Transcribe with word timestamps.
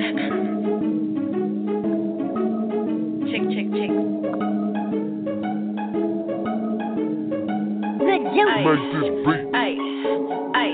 Chick, 0.00 0.08
chick, 3.52 3.68
chick. 3.76 3.92
Ay, 9.52 9.76
ay. 10.56 10.72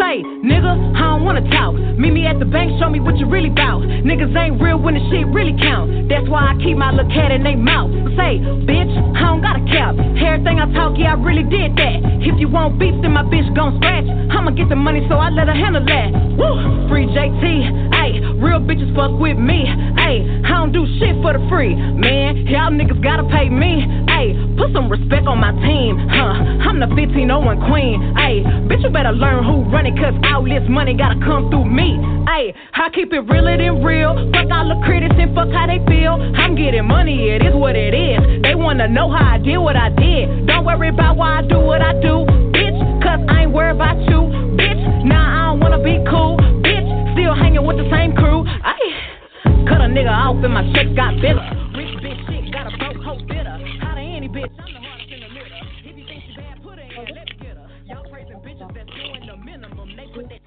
Say, 0.00 0.24
nigga, 0.40 0.72
I 0.96 1.00
don't 1.12 1.24
wanna 1.24 1.44
talk. 1.50 1.74
Meet 2.00 2.12
me 2.14 2.24
at 2.24 2.38
the 2.38 2.46
bank, 2.46 2.80
show 2.80 2.88
me 2.88 2.98
what 2.98 3.18
you 3.18 3.26
really 3.28 3.50
bout. 3.50 3.82
Niggas 3.82 4.34
ain't 4.34 4.58
real 4.58 4.78
when 4.78 4.94
the 4.94 5.04
shit 5.12 5.26
really 5.26 5.52
count. 5.60 6.08
That's 6.08 6.26
why 6.26 6.48
I 6.48 6.56
keep 6.64 6.78
my 6.78 6.92
little 6.92 7.12
cat 7.12 7.30
in 7.30 7.42
they 7.42 7.56
mouth. 7.56 7.92
Say, 8.16 8.40
bitch, 8.64 8.88
I 9.16 9.20
don't 9.20 9.42
got 9.42 9.60
a 9.60 9.64
cap. 9.68 10.00
Everything 10.16 10.58
I 10.58 10.72
talk, 10.72 10.96
yeah, 10.96 11.12
I 11.12 11.20
really 11.20 11.44
did 11.44 11.76
that. 11.76 12.00
If 12.24 12.40
you 12.40 12.48
want 12.48 12.78
beef, 12.78 12.94
then 13.02 13.12
my 13.12 13.22
bitch 13.22 13.52
gon' 13.54 13.76
scratch. 13.76 14.08
I'ma 14.32 14.52
get 14.52 14.70
the 14.70 14.76
money, 14.76 15.04
so 15.10 15.16
I 15.16 15.28
let 15.28 15.48
her 15.48 15.54
handle 15.54 15.84
that. 15.84 16.08
Woo, 16.40 16.88
free 16.88 17.04
JT, 17.04 17.44
ayy. 17.92 18.29
Real 18.40 18.56
bitches 18.56 18.88
fuck 18.96 19.12
with 19.20 19.36
me, 19.36 19.68
ayy. 20.00 20.24
I 20.44 20.48
don't 20.64 20.72
do 20.72 20.88
shit 20.98 21.12
for 21.20 21.36
the 21.36 21.44
free, 21.52 21.76
man. 21.76 22.48
Y'all 22.48 22.72
niggas 22.72 23.02
gotta 23.04 23.24
pay 23.28 23.48
me, 23.52 23.84
ayy. 24.08 24.32
Put 24.56 24.72
some 24.72 24.88
respect 24.88 25.28
on 25.28 25.38
my 25.38 25.52
team, 25.60 26.00
huh? 26.08 26.64
I'm 26.64 26.80
the 26.80 26.88
1501 26.88 27.68
queen, 27.68 28.00
ayy. 28.16 28.40
Bitch, 28.64 28.82
you 28.82 28.88
better 28.88 29.12
learn 29.12 29.44
who 29.44 29.68
run 29.68 29.84
cause 29.92 30.16
all 30.32 30.44
this 30.44 30.64
money 30.68 30.94
gotta 30.96 31.20
come 31.20 31.50
through 31.50 31.68
me, 31.68 32.00
ayy. 32.32 32.54
I 32.72 32.88
keep 32.94 33.12
it 33.12 33.20
realer 33.28 33.58
than 33.60 33.84
real. 33.84 34.16
Fuck 34.32 34.48
all 34.48 34.72
the 34.72 34.80
critics 34.88 35.14
and 35.18 35.34
fuck 35.36 35.52
how 35.52 35.66
they 35.68 35.84
feel. 35.84 36.16
I'm 36.16 36.56
getting 36.56 36.88
money, 36.88 37.28
it 37.28 37.44
is 37.44 37.54
what 37.54 37.76
it 37.76 37.92
is. 37.92 38.42
They 38.42 38.54
wanna 38.54 38.88
know 38.88 39.12
how 39.12 39.36
I 39.36 39.38
did 39.38 39.58
what 39.58 39.76
I 39.76 39.90
did. 39.90 40.46
Don't 40.46 40.64
worry 40.64 40.88
about 40.88 41.16
why 41.18 41.40
I 41.40 41.42
do 41.42 41.60
what 41.60 41.82
I 41.82 41.92
do, 42.00 42.24
bitch, 42.56 42.78
cause 43.04 43.20
I 43.28 43.42
ain't 43.44 43.52
worried 43.52 43.76
about 43.76 44.00
you, 44.08 44.32
bitch. 44.56 44.80
Nah, 45.04 45.28
I 45.28 45.52
don't 45.52 45.60
wanna 45.60 45.82
be 45.84 46.00
cool, 46.08 46.40
bitch. 46.64 46.79
Still 47.12 47.34
hanging 47.34 47.66
with 47.66 47.76
the 47.76 47.88
same 47.90 48.14
crew, 48.14 48.44
ayy. 48.44 49.66
Cut 49.66 49.80
a 49.80 49.88
nigga 49.90 50.10
off 50.10 50.42
and 50.44 50.54
my 50.54 50.62
shit 50.72 50.94
got 50.94 51.14
bigger. 51.16 51.42
Rich 51.76 51.98
bitch 52.02 52.20
shit 52.28 52.52
got 52.52 52.72
a 52.72 52.76
broke 52.78 53.02
hoe 53.02 53.18
bitter. 53.26 53.58
How 53.80 53.94
to 53.94 54.00
any 54.00 54.28
bitch, 54.28 54.50
I'm 54.58 54.72
the 54.72 54.80
hardest 54.80 55.10
in 55.10 55.20
the 55.20 55.28
litter. 55.28 55.60
If 55.84 55.98
you 55.98 56.06
think 56.06 56.22
she 56.26 56.36
bad, 56.36 56.62
put 56.62 56.78
her 56.78 56.84
in, 56.84 57.14
let's 57.14 57.32
get 57.40 57.56
her. 57.56 57.68
Y'all 57.86 58.08
praising 58.10 58.38
bitches 58.40 58.74
that's 58.74 58.90
doing 58.90 59.26
the 59.26 59.36
minimum. 59.36 59.96
They 59.96 60.06
put 60.14 60.28
that 60.28 60.40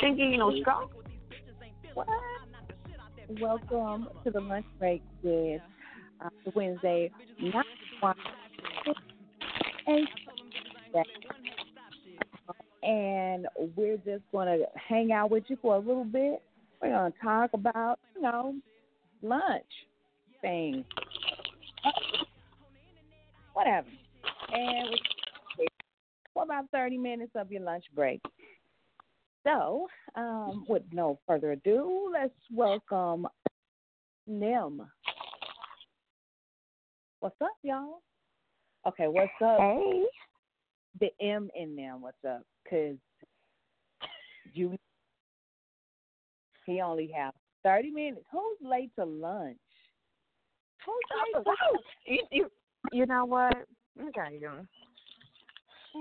Drinking, 0.00 0.32
you 0.32 0.38
know, 0.38 0.52
strong. 0.60 0.88
What? 1.94 2.08
Welcome 3.40 4.08
to 4.24 4.30
the 4.30 4.40
lunch 4.40 4.66
break 4.78 5.02
with 5.22 5.60
uh, 6.24 6.28
Wednesday 6.54 7.10
night 7.40 7.64
one. 8.00 8.14
And 9.86 10.06
we're 13.76 13.96
just 13.98 14.22
going 14.32 14.46
to 14.46 14.64
hang 14.88 15.12
out 15.12 15.30
with 15.30 15.44
you 15.48 15.58
for 15.60 15.76
a 15.76 15.78
little 15.78 16.04
bit. 16.04 16.40
We're 16.80 16.90
going 16.90 17.12
to 17.12 17.18
talk 17.18 17.50
about, 17.52 17.98
you 18.14 18.22
know, 18.22 18.54
lunch 19.22 19.64
things, 20.40 20.84
whatever. 23.54 23.88
And 24.52 24.88
for 26.32 26.44
about 26.44 26.66
30 26.70 26.98
minutes 26.98 27.32
of 27.34 27.50
your 27.50 27.62
lunch 27.62 27.84
break. 27.94 28.20
So, 29.44 29.86
um, 30.16 30.64
with 30.68 30.82
no 30.92 31.18
further 31.26 31.52
ado, 31.52 32.10
let's 32.12 32.34
welcome 32.52 33.26
NEm. 34.26 34.82
What's 37.20 37.36
up, 37.40 37.56
y'all? 37.62 38.02
Okay, 38.86 39.08
what's 39.08 39.30
up? 39.42 39.58
Hey. 39.58 40.04
The 41.00 41.08
M 41.20 41.50
in 41.54 41.76
them, 41.76 42.00
what's 42.00 42.16
up? 42.28 42.42
Because 42.64 42.96
you, 44.52 44.76
he 46.64 46.80
only 46.80 47.10
have 47.14 47.34
30 47.64 47.90
minutes. 47.90 48.24
Who's 48.32 48.58
late 48.62 48.90
to 48.98 49.04
lunch? 49.04 49.58
Who's 50.84 50.94
late 51.10 51.44
to 51.44 51.48
lunch? 51.48 51.84
You, 52.06 52.22
you, 52.30 52.50
you 52.92 53.06
know 53.06 53.24
what? 53.24 53.52
Tell 54.14 54.32
you. 54.32 54.50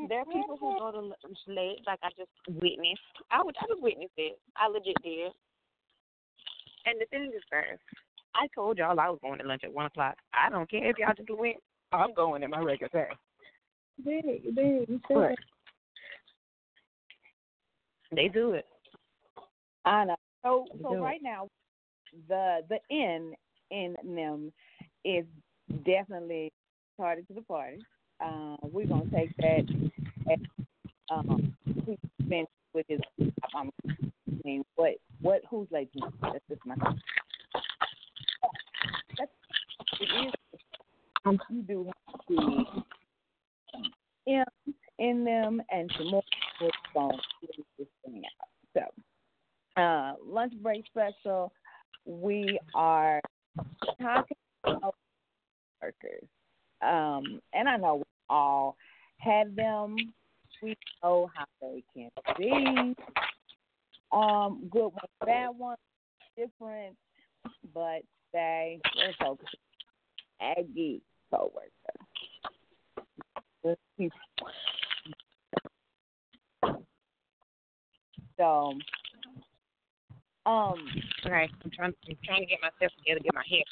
There 0.10 0.20
are 0.20 0.26
people 0.26 0.58
who 0.60 0.78
go 0.78 0.92
to 0.92 1.00
lunch 1.00 1.40
late, 1.48 1.80
like 1.88 2.00
I 2.04 2.10
just 2.18 2.30
witnessed. 2.48 3.02
I 3.32 3.42
would, 3.44 3.56
I 3.62 3.66
just 3.68 3.82
witnessed 3.82 4.14
it. 4.18 4.40
I 4.58 4.68
legit 4.68 4.96
did. 5.04 5.32
And 6.86 7.02
the 7.02 7.06
thing 7.06 7.32
is, 7.36 7.42
first, 7.50 7.82
I 8.36 8.48
told 8.54 8.78
y'all 8.78 9.00
I 9.00 9.10
was 9.10 9.20
going 9.22 9.40
to 9.40 9.48
lunch 9.48 9.64
at 9.64 9.74
one 9.74 9.86
o'clock. 9.86 10.16
I 10.34 10.50
don't 10.50 10.70
care 10.70 10.90
if 10.90 10.98
y'all 10.98 11.14
just 11.16 11.30
went. 11.30 11.58
I'm 11.92 12.14
going 12.14 12.44
at 12.44 12.50
my 12.50 12.60
regular 12.60 12.90
time. 12.90 13.18
Big, 14.04 14.56
big, 14.56 14.90
you 14.90 15.00
said 15.08 15.32
it. 15.32 15.40
they 18.12 18.28
do 18.28 18.52
it. 18.52 18.66
I 19.86 20.06
know. 20.06 20.16
So, 20.44 20.66
so 20.82 20.90
do 20.90 20.96
it. 20.96 21.00
right 21.00 21.22
now, 21.24 21.48
the 22.28 22.62
the 22.70 22.80
N 22.92 23.34
in 23.72 23.96
them 24.04 24.52
is 25.04 25.26
definitely 25.86 26.52
party 26.98 27.24
to 27.28 27.34
the 27.34 27.42
party. 27.42 27.80
Uh, 28.24 28.58
we're 28.62 28.88
gonna 28.88 29.10
take 29.12 29.36
that. 29.38 29.92
As, 30.32 30.40
um, 31.10 31.56
with 32.76 32.86
his. 32.88 33.00
Um, 33.58 33.72
I 33.88 33.94
mean, 34.44 34.64
what 34.76 34.96
what 35.22 35.42
who's 35.50 35.68
like 35.72 35.92
to? 35.94 36.02
That's 36.22 36.44
just 36.48 36.62
my. 36.66 36.76
That's 39.18 39.32
it 40.02 40.28
is. 40.28 40.34
Um, 41.26 41.40
you 41.50 41.64
do 41.64 41.86
have 41.86 42.20
the 42.28 42.66
M 44.28 44.46
in 45.00 45.26
them 45.26 45.62
and 45.72 45.92
some 45.98 46.12
more. 46.12 46.24
So 48.74 49.82
uh, 49.82 50.14
lunch 50.26 50.54
break 50.62 50.86
special, 50.88 51.52
we 52.06 52.60
are 52.74 53.22
talking 54.02 54.38
about 54.66 54.96
workers. 55.82 56.28
Um, 56.82 57.42
and 57.54 57.68
I 57.68 57.78
know 57.78 57.96
we 57.98 58.04
all 58.30 58.78
had 59.18 59.56
them. 59.56 59.96
We 60.62 60.78
know 61.04 61.30
how 61.36 61.46
they 61.62 61.84
can 61.94 62.10
be. 62.38 62.96
Um, 64.12 64.70
good 64.72 64.84
ones, 64.84 65.10
bad 65.26 65.50
ones, 65.58 65.80
different, 66.38 66.96
but 67.74 68.02
they 68.32 68.80
we're 68.96 69.14
focused 69.20 69.56
Aggie 70.42 71.02
coworker. 71.32 71.62
Let's 73.66 73.82
So, 78.38 78.74
um, 80.46 80.76
Okay, 81.26 81.50
I'm 81.64 81.72
trying. 81.72 81.94
I'm 82.08 82.18
trying 82.24 82.42
to 82.42 82.46
get 82.46 82.60
myself 82.62 82.92
together, 83.00 83.22
get 83.24 83.34
my 83.34 83.42
hair. 83.50 83.64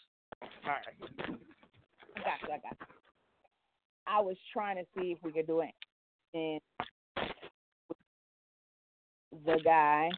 All 0.63 0.71
right. 0.71 0.97
I 2.15 2.19
got 2.19 2.41
you, 2.41 2.53
I 2.53 2.57
got 2.57 2.71
you. 2.71 2.87
I 4.07 4.19
was 4.19 4.35
trying 4.51 4.77
to 4.77 4.83
see 4.97 5.11
if 5.11 5.19
we 5.23 5.31
could 5.31 5.45
do 5.45 5.61
it 5.61 5.73
in 6.33 6.59
the 9.45 9.59
guy. 9.63 10.09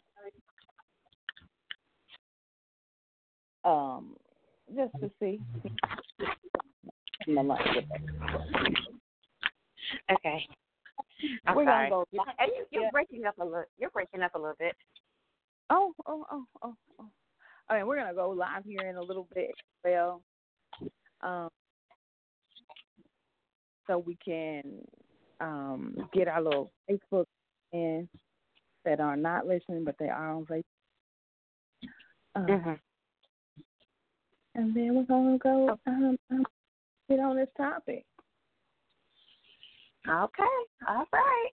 Um, 3.66 4.16
just 4.74 4.94
to 5.02 5.12
see. 5.20 5.42
My 7.28 7.42
lunch 7.42 7.62
with 7.76 7.84
it. 7.84 8.78
Okay. 10.12 10.48
I'm 11.46 11.56
We're 11.56 11.66
sorry. 11.66 11.90
gonna 11.90 12.06
go. 12.14 12.24
Hey, 12.40 12.48
you, 12.56 12.66
you're 12.72 12.84
Yeah. 12.84 12.92
breaking 12.92 13.26
up 13.26 13.38
a 13.40 13.44
little. 13.46 13.64
You're 13.78 13.90
breaking 13.92 14.22
up 14.22 14.36
a 14.36 14.38
little 14.38 14.56
bit. 14.60 14.76
Oh, 15.70 15.94
oh, 16.06 16.26
oh, 16.32 16.46
oh, 16.64 16.76
oh. 17.00 17.10
All 17.70 17.76
right, 17.76 17.86
we're 17.86 17.98
gonna 17.98 18.14
go 18.14 18.30
live 18.30 18.64
here 18.64 18.88
in 18.88 18.96
a 18.98 19.02
little 19.02 19.28
bit 19.34 19.50
as 19.50 19.84
well. 19.84 20.22
Um, 21.22 21.50
so 23.88 23.98
we 24.00 24.18
can 24.24 24.64
um 25.42 25.96
get 26.14 26.28
our 26.28 26.42
little 26.42 26.72
Facebook 26.90 27.26
fans 27.72 28.08
that 28.86 29.00
are 29.00 29.18
not 29.18 29.46
listening 29.48 29.84
but 29.84 29.96
they 30.00 30.10
are 30.10 30.32
on 30.32 30.46
Facebook. 30.46 30.64
Uh, 32.36 32.40
Mhm. 32.42 32.80
And 34.56 34.74
then 34.76 34.96
we're 34.96 35.04
gonna 35.04 35.38
go 35.38 35.78
um, 35.88 36.18
um 36.30 36.46
get 37.10 37.20
on 37.20 37.36
this 37.36 37.50
topic. 37.58 38.06
Okay, 40.08 40.44
all 40.88 41.06
right. 41.12 41.50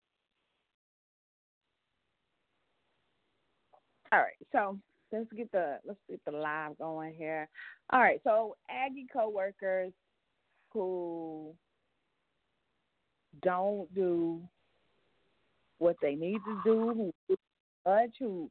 All 4.14 4.20
right, 4.20 4.34
so 4.52 4.78
let's 5.12 5.32
get 5.36 5.52
the 5.54 5.78
let's 5.86 6.00
get 6.10 6.20
the 6.26 6.32
live 6.32 6.78
going 6.78 7.14
here. 7.14 7.48
All 7.92 8.02
right, 8.02 8.20
so 8.26 8.56
Aggie 8.70 9.08
coworkers 9.12 9.94
who 10.74 11.54
don't 13.42 13.94
do 13.96 14.42
what 15.78 15.96
they 16.02 16.16
need 16.16 16.40
to 16.46 16.62
do, 16.66 17.12
who 17.28 17.36
who 18.20 18.50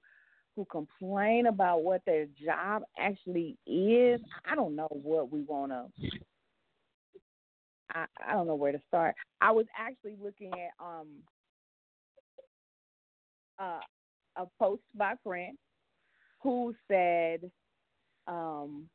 who 0.57 0.65
complain 0.65 1.47
about 1.47 1.83
what 1.83 2.03
their 2.07 2.27
job 2.43 2.83
actually 2.99 3.57
is. 3.67 4.21
I 4.51 4.55
don't 4.55 4.75
know 4.75 4.89
what 4.91 5.31
we 5.31 5.43
want 5.43 5.73
to. 5.73 6.11
I 7.95 8.07
I 8.27 8.33
don't 8.33 8.47
know 8.47 8.55
where 8.55 8.73
to 8.73 8.81
start. 8.89 9.15
I 9.41 9.53
was 9.53 9.67
actually 9.79 10.17
looking 10.23 10.53
at 10.53 10.85
um 10.85 11.09
uh, 13.59 13.81
a 14.37 14.47
post 14.59 14.83
by 14.95 15.13
a 15.13 15.17
friend 15.23 15.57
who 16.43 16.75
said 16.89 17.51
um 18.27 18.89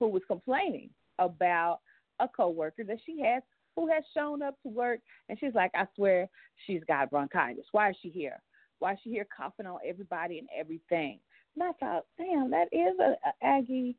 who 0.00 0.08
was 0.08 0.22
complaining 0.26 0.90
about 1.18 1.80
a 2.20 2.28
coworker 2.28 2.84
that 2.84 2.98
she 3.04 3.20
has 3.20 3.42
who 3.76 3.88
has 3.88 4.02
shown 4.12 4.42
up 4.42 4.54
to 4.62 4.68
work 4.68 5.00
and 5.28 5.38
she's 5.38 5.54
like, 5.54 5.70
I 5.74 5.86
swear 5.94 6.28
she's 6.66 6.82
got 6.88 7.10
bronchitis. 7.10 7.66
Why 7.72 7.90
is 7.90 7.96
she 8.02 8.08
here? 8.08 8.42
Why 8.80 8.94
is 8.94 8.98
she 9.04 9.10
here 9.10 9.26
coughing 9.36 9.66
on 9.66 9.78
everybody 9.86 10.38
and 10.38 10.48
everything? 10.58 11.20
And 11.54 11.62
I 11.64 11.72
thought, 11.78 12.04
damn, 12.18 12.50
that 12.50 12.68
is 12.72 12.98
a, 13.00 13.14
a 13.28 13.46
Aggie 13.46 13.96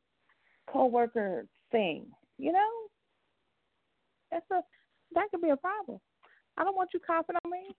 coworker 0.70 1.46
thing, 1.72 2.08
you 2.38 2.52
know? 2.52 2.89
That's 4.32 4.46
a 4.52 4.62
that 5.16 5.28
could 5.32 5.42
be 5.42 5.50
a 5.50 5.58
problem. 5.58 6.00
I 6.58 6.64
don't 6.64 6.76
want 6.76 6.90
you 6.94 7.00
coughing 7.06 7.36
on 7.44 7.52
me. 7.52 7.76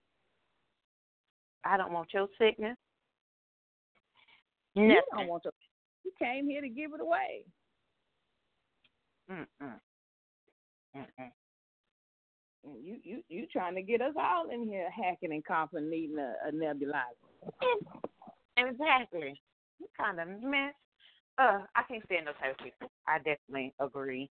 I 1.63 1.77
don't 1.77 1.93
want 1.93 2.09
your 2.13 2.27
sickness. 2.39 2.77
You 4.73 5.01
don't 5.15 5.27
want 5.27 5.43
to. 5.43 5.51
You 6.03 6.11
came 6.17 6.47
here 6.47 6.61
to 6.61 6.69
give 6.69 6.93
it 6.93 7.01
away. 7.01 7.45
Mm-mm. 9.31 9.79
And 10.93 11.05
you 12.83 12.97
you 13.03 13.21
you 13.29 13.47
trying 13.51 13.75
to 13.75 13.81
get 13.81 14.01
us 14.01 14.13
all 14.17 14.49
in 14.49 14.63
here 14.67 14.89
hacking 14.89 15.31
and 15.31 15.45
coughing, 15.45 15.89
needing 15.89 16.17
a, 16.17 16.33
a 16.47 16.51
nebulizer. 16.51 17.03
Exactly. 18.57 19.39
You 19.79 19.87
kind 19.97 20.19
of 20.19 20.27
mess. 20.41 20.73
Uh, 21.37 21.59
I 21.75 21.83
can't 21.87 22.03
stand 22.05 22.27
those 22.27 22.35
type 22.41 22.51
of 22.59 22.63
people. 22.63 22.91
I 23.07 23.17
definitely 23.17 23.73
agree 23.79 24.29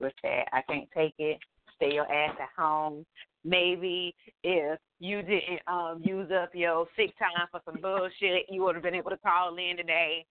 with 0.00 0.12
that. 0.22 0.44
I 0.52 0.62
can't 0.62 0.88
take 0.94 1.14
it. 1.18 1.38
Stay 1.76 1.94
your 1.94 2.10
ass 2.10 2.36
at 2.40 2.48
home. 2.56 3.04
Maybe 3.44 4.14
if 4.44 4.78
you 5.00 5.22
didn't 5.22 5.60
um 5.66 6.00
use 6.04 6.30
up 6.30 6.50
your 6.54 6.86
sick 6.96 7.12
time 7.18 7.46
for 7.50 7.60
some 7.64 7.80
bullshit, 7.80 8.46
you 8.48 8.62
would 8.62 8.74
have 8.74 8.84
been 8.84 8.94
able 8.94 9.10
to 9.10 9.18
call 9.18 9.56
in 9.56 9.76
today. 9.76 10.24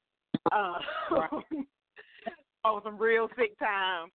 Uh, 0.51 0.79
on 2.63 2.81
some 2.83 2.97
real 2.97 3.27
sick 3.37 3.57
time. 3.59 4.09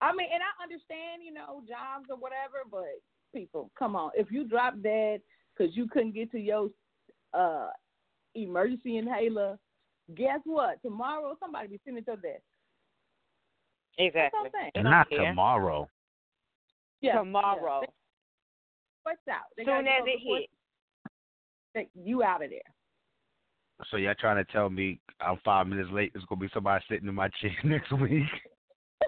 I 0.00 0.12
mean, 0.12 0.28
and 0.32 0.42
I 0.42 0.62
understand, 0.62 1.22
you 1.24 1.32
know, 1.32 1.62
jobs 1.66 2.06
or 2.10 2.16
whatever, 2.16 2.62
but 2.70 3.00
people, 3.34 3.70
come 3.78 3.96
on. 3.96 4.10
If 4.14 4.30
you 4.30 4.44
drop 4.46 4.74
dead 4.82 5.20
because 5.56 5.76
you 5.76 5.88
couldn't 5.88 6.14
get 6.14 6.30
to 6.32 6.38
your 6.38 6.68
uh 7.34 7.68
emergency 8.34 8.96
inhaler, 8.96 9.58
guess 10.14 10.40
what? 10.44 10.80
Tomorrow 10.82 11.36
somebody 11.40 11.68
be 11.68 11.80
sitting 11.84 11.98
at 11.98 12.06
your 12.06 12.16
desk. 12.16 12.42
Exactly. 13.98 14.20
That's 14.22 14.32
what 14.34 14.46
I'm 14.46 14.50
saying. 14.52 14.70
They 14.74 14.82
don't 14.82 15.08
care. 15.10 15.28
tomorrow. 15.30 15.88
Yeah, 17.00 17.18
Tomorrow. 17.18 17.80
Yeah. 17.82 17.88
What's 19.04 19.18
out? 19.30 19.46
They 19.56 19.64
Soon 19.64 19.86
as 19.86 20.02
it 20.06 20.20
hits. 20.22 20.52
hit. 21.74 21.88
You 21.94 22.22
out 22.22 22.42
of 22.42 22.50
there. 22.50 22.60
So 23.90 23.96
y'all 23.96 24.14
trying 24.18 24.44
to 24.44 24.52
tell 24.52 24.68
me 24.68 24.98
I'm 25.20 25.38
five 25.44 25.66
minutes 25.68 25.90
late? 25.92 26.12
There's 26.12 26.24
gonna 26.24 26.40
be 26.40 26.48
somebody 26.52 26.84
sitting 26.90 27.08
in 27.08 27.14
my 27.14 27.28
chair 27.40 27.52
next 27.64 27.92
week. 27.92 28.26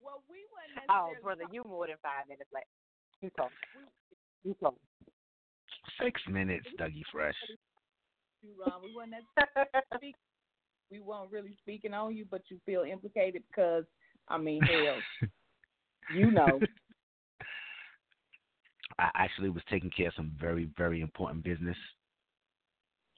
well, 0.00 0.22
we 0.30 0.38
weren't 0.54 0.86
Oh, 0.90 1.10
brother, 1.22 1.42
you 1.50 1.64
more 1.68 1.86
than 1.88 1.96
five 2.02 2.28
minutes 2.28 2.50
late. 2.54 2.64
You 3.20 3.30
told 3.36 3.50
me. 3.50 3.88
You 4.44 4.54
told 4.62 4.74
me. 4.74 4.80
Six 6.04 6.20
minutes, 6.30 6.66
Dougie 6.78 7.02
Fresh. 7.10 7.34
you, 8.42 8.50
Ron. 8.64 8.80
We 8.84 8.94
weren't 8.94 9.10
necessarily 9.10 9.68
speak- 9.96 10.16
we 10.90 11.00
weren't 11.00 11.30
really 11.30 11.54
speaking 11.60 11.94
on 11.94 12.14
you, 12.16 12.24
but 12.30 12.42
you 12.48 12.58
feel 12.64 12.82
implicated 12.82 13.42
because 13.48 13.84
I 14.28 14.38
mean, 14.38 14.60
hell, 14.62 15.28
you 16.16 16.30
know. 16.30 16.60
I 18.98 19.10
actually 19.14 19.50
was 19.50 19.62
taking 19.70 19.90
care 19.90 20.08
of 20.08 20.14
some 20.16 20.32
very, 20.40 20.68
very 20.76 21.00
important 21.00 21.44
business. 21.44 21.76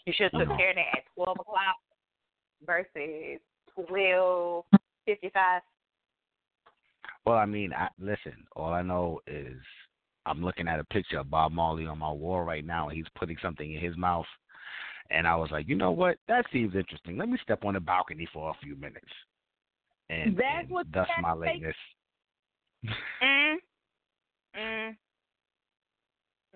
You 0.05 0.13
should 0.15 0.31
have 0.33 0.41
You 0.41 0.47
took 0.47 0.59
care 0.59 0.71
of 0.71 0.77
that 0.77 0.99
at 0.99 1.05
twelve 1.15 1.39
o'clock 1.41 1.77
versus 2.67 3.41
twelve 3.75 4.65
fifty 5.07 5.31
five. 5.33 5.63
Well, 7.25 7.37
I 7.37 7.47
mean, 7.47 7.73
I, 7.73 7.89
listen. 7.99 8.45
All 8.57 8.73
I 8.73 8.83
know 8.83 9.21
is 9.27 9.59
I'm 10.27 10.43
looking 10.43 10.69
at 10.69 10.81
a 10.81 10.85
picture 10.85 11.19
of 11.19 11.31
Bob 11.31 11.53
Marley 11.53 11.87
on 11.87 11.99
my 11.99 12.11
wall 12.11 12.43
right 12.43 12.65
now, 12.65 12.89
and 12.89 12.97
he's 12.97 13.07
putting 13.19 13.37
something 13.43 13.73
in 13.73 13.81
his 13.81 13.97
mouth. 13.97 14.27
And 15.11 15.27
I 15.27 15.35
was 15.37 15.51
like, 15.51 15.69
you 15.69 15.75
know 15.75 15.91
what? 15.91 16.17
That 16.29 16.45
seems 16.53 16.75
interesting. 16.75 17.17
Let 17.17 17.29
me 17.29 17.39
step 17.43 17.65
on 17.65 17.75
the 17.75 17.81
balcony 17.81 18.29
for 18.33 18.51
a 18.51 18.55
few 18.63 18.77
minutes. 18.77 19.07
And, 20.09 20.37
That's 20.37 20.63
and 20.65 20.71
what 20.71 20.87
thus 20.93 21.07
that 21.09 21.23
my 21.23 21.35
takes- 21.47 21.63
lateness. 21.63 21.77
Mm. 23.23 23.55
Mm. 24.59 24.97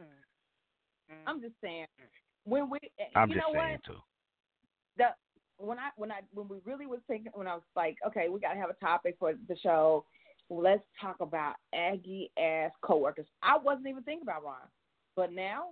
Mm. 0.01 1.15
I'm 1.29 1.41
just 1.41 1.55
saying 1.63 1.87
when 2.45 2.69
we, 2.69 2.79
I'm 3.15 3.29
you 3.29 3.37
just 3.37 3.47
know 3.47 3.53
saying 3.61 3.73
what? 3.73 3.85
too. 3.85 4.01
The 4.97 5.05
when 5.59 5.79
I 5.79 5.91
when 5.97 6.11
I 6.11 6.21
when 6.33 6.49
we 6.49 6.57
really 6.65 6.87
was 6.87 6.99
thinking 7.07 7.31
when 7.35 7.47
I 7.47 7.55
was 7.55 7.63
like, 7.77 7.97
okay, 8.05 8.29
we 8.29 8.41
gotta 8.41 8.59
have 8.59 8.71
a 8.71 8.85
topic 8.85 9.15
for 9.21 9.33
the 9.49 9.57
show. 9.63 10.05
Let's 10.51 10.83
talk 11.01 11.21
about 11.21 11.55
Aggie 11.73 12.33
ass 12.37 12.73
coworkers. 12.83 13.27
I 13.45 13.57
wasn't 13.59 13.87
even 13.87 14.03
thinking 14.03 14.25
about 14.25 14.43
Ron, 14.45 14.57
but 15.15 15.33
now 15.33 15.67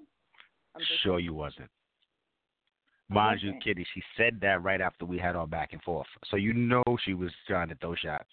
I'm 0.76 0.80
just 0.80 1.02
Sure, 1.02 1.18
you 1.18 1.34
wasn't. 1.34 1.68
Mind 3.12 3.40
you. 3.42 3.54
Kitty, 3.62 3.86
she 3.94 4.02
said 4.16 4.38
that 4.40 4.62
right 4.62 4.80
after 4.80 5.04
we 5.04 5.18
had 5.18 5.36
our 5.36 5.46
back 5.46 5.72
and 5.72 5.82
forth. 5.82 6.06
So 6.30 6.36
you 6.36 6.52
know 6.52 6.82
she 7.04 7.14
was 7.14 7.30
trying 7.46 7.68
to 7.68 7.74
throw 7.76 7.94
shots. 7.94 8.24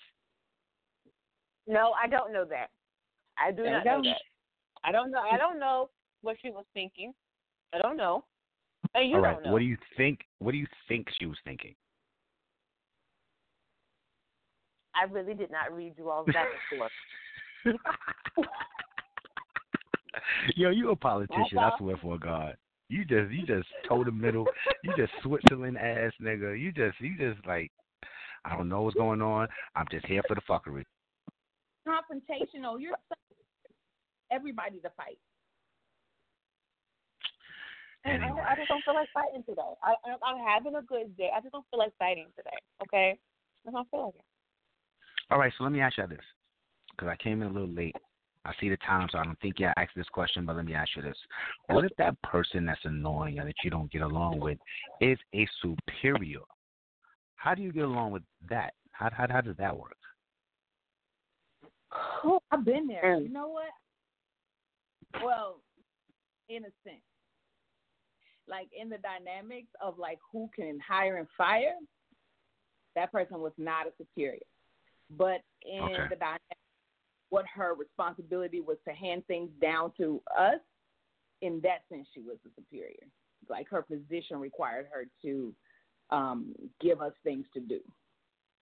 No, 1.67 1.93
I 2.01 2.07
don't 2.07 2.33
know 2.33 2.45
that. 2.45 2.69
I 3.37 3.51
do 3.51 3.63
not 3.63 3.85
know 3.85 4.01
that. 4.03 4.21
I 4.83 4.91
don't 4.91 5.11
know. 5.11 5.19
I 5.19 5.37
don't 5.37 5.59
know 5.59 5.89
what 6.21 6.37
she 6.41 6.49
was 6.49 6.65
thinking. 6.73 7.13
I 7.73 7.79
don't 7.79 7.97
know. 7.97 8.23
And 8.95 9.09
you 9.09 9.17
All 9.17 9.21
right. 9.21 9.33
don't 9.33 9.43
know. 9.43 9.51
What 9.51 9.59
do 9.59 9.65
you 9.65 9.77
think? 9.97 10.19
What 10.39 10.51
do 10.51 10.57
you 10.57 10.67
think 10.87 11.07
she 11.19 11.25
was 11.25 11.37
thinking? 11.43 11.75
I 14.95 15.11
really 15.11 15.33
did 15.33 15.51
not 15.51 15.75
read 15.75 15.93
you 15.97 16.09
all 16.09 16.25
that 16.25 16.35
and 16.35 16.79
forth. 16.79 16.91
Yo, 20.55 20.69
you 20.69 20.91
a 20.91 20.95
politician? 20.95 21.59
I 21.59 21.69
all. 21.69 21.77
swear 21.77 21.97
for 22.01 22.17
God. 22.17 22.55
You 22.89 23.05
just, 23.05 23.31
you 23.31 23.45
just 23.45 23.67
toe 23.87 24.03
the 24.03 24.11
middle. 24.11 24.45
You 24.83 24.93
just 24.97 25.11
Switzerland 25.21 25.77
ass 25.77 26.11
nigga. 26.21 26.59
You 26.59 26.71
just, 26.71 26.99
you 26.99 27.15
just 27.17 27.45
like, 27.45 27.71
I 28.45 28.55
don't 28.55 28.69
know 28.69 28.81
what's 28.81 28.95
going 28.95 29.21
on. 29.21 29.47
I'm 29.75 29.85
just 29.91 30.05
here 30.07 30.23
for 30.27 30.35
the 30.35 30.41
fuckery. 30.49 30.83
confrontational. 31.87 32.79
You're 32.79 32.95
everybody 34.31 34.79
to 34.79 34.89
fight. 34.95 35.17
And 38.05 38.23
Anyway. 38.23 38.41
I, 38.47 38.53
I 38.53 38.55
just 38.55 38.69
don't 38.69 38.83
feel 38.85 38.93
like 38.93 39.09
fighting 39.13 39.43
today. 39.43 39.61
I, 39.83 39.93
I, 40.05 40.15
I'm 40.25 40.37
having 40.47 40.75
a 40.75 40.81
good 40.81 41.15
day. 41.17 41.29
I 41.35 41.41
just 41.41 41.51
don't 41.51 41.65
feel 41.69 41.79
like 41.79 41.91
fighting 41.99 42.27
today. 42.35 42.57
Okay, 42.83 43.19
I 43.67 43.71
don't 43.71 43.89
feel 43.89 44.05
like 44.05 44.15
it. 44.15 44.21
All 45.31 45.37
right, 45.37 45.51
so 45.57 45.63
let 45.63 45.73
me 45.73 45.81
ask 45.81 45.97
you 45.97 46.07
this, 46.07 46.19
because 46.91 47.09
I 47.09 47.21
came 47.21 47.41
in 47.41 47.49
a 47.49 47.51
little 47.51 47.67
late. 47.67 47.95
I 48.45 48.53
see 48.59 48.69
the 48.69 48.77
time, 48.77 49.07
so 49.11 49.17
I 49.17 49.23
don't 49.23 49.39
think 49.41 49.59
you 49.59 49.69
asked 49.77 49.95
this 49.95 50.07
question, 50.07 50.45
but 50.45 50.55
let 50.55 50.65
me 50.65 50.73
ask 50.73 50.89
you 50.95 51.01
this: 51.01 51.17
What 51.67 51.85
if 51.85 51.91
that 51.97 52.19
person 52.21 52.65
that's 52.65 52.79
annoying 52.85 53.39
or 53.39 53.45
that 53.45 53.55
you 53.63 53.69
don't 53.69 53.91
get 53.91 54.01
along 54.01 54.39
with 54.39 54.57
is 55.01 55.17
a 55.35 55.47
superior? 55.61 56.39
How 57.35 57.53
do 57.53 57.61
you 57.61 57.71
get 57.71 57.83
along 57.83 58.11
with 58.11 58.23
that? 58.49 58.73
How 58.91 59.09
how 59.11 59.27
how 59.29 59.41
does 59.41 59.57
that 59.57 59.77
work? 59.77 59.97
Oh, 62.23 62.39
I've 62.51 62.65
been 62.65 62.87
there. 62.87 63.19
You 63.19 63.29
know 63.29 63.49
what? 63.49 63.71
Well, 65.23 65.61
in 66.49 66.63
a 66.63 66.71
sense, 66.83 67.01
like 68.47 68.67
in 68.77 68.89
the 68.89 68.97
dynamics 68.97 69.69
of 69.81 69.97
like 69.97 70.19
who 70.31 70.49
can 70.55 70.79
hire 70.85 71.17
and 71.17 71.27
fire, 71.37 71.75
that 72.95 73.11
person 73.11 73.39
was 73.39 73.53
not 73.57 73.87
a 73.87 73.91
superior. 73.97 74.39
But 75.11 75.41
in 75.63 75.81
Okay. 75.81 76.07
the 76.09 76.15
dynamic, 76.15 76.57
what 77.29 77.45
her 77.53 77.73
responsibility 77.75 78.59
was 78.59 78.77
to 78.87 78.93
hand 78.93 79.23
things 79.27 79.49
down 79.61 79.91
to 79.97 80.21
us, 80.37 80.59
in 81.41 81.61
that 81.61 81.83
sense, 81.89 82.07
she 82.13 82.21
was 82.21 82.37
a 82.45 82.49
superior. 82.55 83.07
Like 83.49 83.69
her 83.69 83.81
position 83.81 84.39
required 84.39 84.87
her 84.91 85.05
to 85.23 85.53
um, 86.09 86.53
give 86.81 87.01
us 87.01 87.13
things 87.23 87.45
to 87.53 87.59
do. 87.59 87.79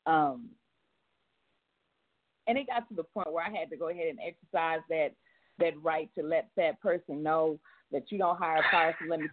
Um, 0.07 0.51
and 2.47 2.59
it 2.59 2.67
got 2.67 2.89
to 2.89 2.95
the 2.95 3.05
point 3.05 3.33
where 3.33 3.45
I 3.45 3.51
had 3.51 3.71
to 3.71 3.77
go 3.77 3.89
ahead 3.89 4.07
and 4.09 4.19
exercise 4.21 4.81
that 4.89 5.11
that 5.59 5.73
right 5.83 6.11
to 6.15 6.23
let 6.23 6.49
that 6.57 6.81
person 6.83 7.23
know 7.23 7.59
that 7.91 8.13
you 8.13 8.19
don't 8.19 8.37
hire 8.37 8.63
fire. 8.71 8.95
So 9.01 9.09
let 9.09 9.21
me 9.21 9.29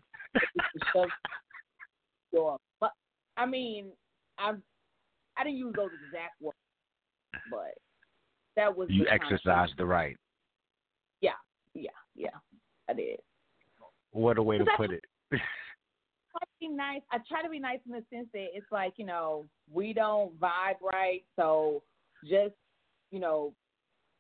your. 2.32 2.58
I 3.38 3.46
mean, 3.46 3.88
I 4.38 4.54
I 5.38 5.44
didn't 5.44 5.58
use 5.58 5.74
those 5.76 5.90
exact 6.08 6.42
words, 6.42 6.58
but 7.52 7.78
that 8.56 8.76
was 8.76 8.90
You 8.90 9.04
the 9.04 9.10
kind 9.10 9.22
of 9.24 9.32
exercised 9.34 9.74
the 9.78 9.86
right. 9.86 10.18
Yeah, 11.22 11.32
yeah, 11.74 11.90
yeah. 12.16 12.30
I 12.90 12.94
did. 12.94 13.20
What 14.12 14.38
a 14.38 14.44
way 14.44 14.58
to 14.58 14.64
Because 14.64 14.74
I- 14.80 14.86
put 14.88 14.92
it. 14.92 15.04
try 15.32 15.40
to 16.42 16.60
be 16.60 16.68
nice. 16.68 17.02
I 17.12 17.18
try 17.28 17.42
to 17.44 17.50
be 17.50 17.60
nice 17.60 17.80
in 17.86 17.92
the 17.92 18.04
sense 18.12 18.28
that 18.34 18.48
it's 18.54 18.72
like, 18.72 18.94
you 18.98 19.06
know, 19.06 19.46
we 19.72 19.94
don't 19.94 20.38
vibe 20.40 20.82
right. 20.82 21.24
So 21.36 21.84
just, 22.24 22.54
you 23.12 23.20
know, 23.20 23.54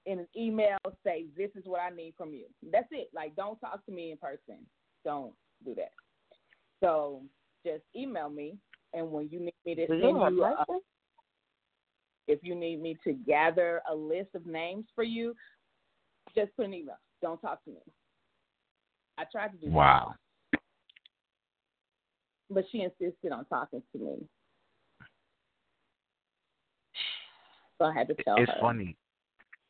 in 0.05 0.19
an 0.19 0.27
email, 0.35 0.77
say, 1.03 1.25
this 1.37 1.49
is 1.55 1.63
what 1.65 1.79
I 1.81 1.89
need 1.95 2.13
from 2.17 2.33
you. 2.33 2.45
That's 2.71 2.87
it. 2.91 3.09
Like, 3.13 3.35
don't 3.35 3.59
talk 3.59 3.85
to 3.85 3.91
me 3.91 4.11
in 4.11 4.17
person. 4.17 4.65
Don't 5.05 5.33
do 5.63 5.73
that. 5.75 5.91
So 6.81 7.21
just 7.65 7.83
email 7.95 8.29
me. 8.29 8.57
And 8.93 9.11
when 9.11 9.27
you 9.31 9.39
need 9.39 9.53
me 9.65 9.75
to 9.75 9.87
send 9.87 10.01
you 10.01 10.19
have 10.19 10.33
a, 10.33 10.65
person? 10.65 10.81
If 12.27 12.39
you 12.41 12.55
need 12.55 12.81
me 12.81 12.97
to 13.03 13.13
gather 13.13 13.81
a 13.89 13.95
list 13.95 14.29
of 14.35 14.45
names 14.45 14.85
for 14.95 15.03
you, 15.03 15.35
just 16.35 16.55
put 16.55 16.65
an 16.65 16.73
email. 16.73 16.97
Don't 17.21 17.39
talk 17.41 17.63
to 17.65 17.71
me. 17.71 17.81
I 19.17 19.23
tried 19.31 19.49
to 19.49 19.57
do 19.57 19.67
that. 19.67 19.73
Wow. 19.73 20.15
but 22.49 22.65
she 22.71 22.81
insisted 22.81 23.31
on 23.31 23.45
talking 23.45 23.81
to 23.91 23.99
me. 23.99 24.15
So 27.77 27.85
I 27.85 27.93
had 27.93 28.07
to 28.07 28.15
tell 28.23 28.37
it's 28.37 28.49
her. 28.49 28.53
It's 28.53 28.61
funny 28.61 28.95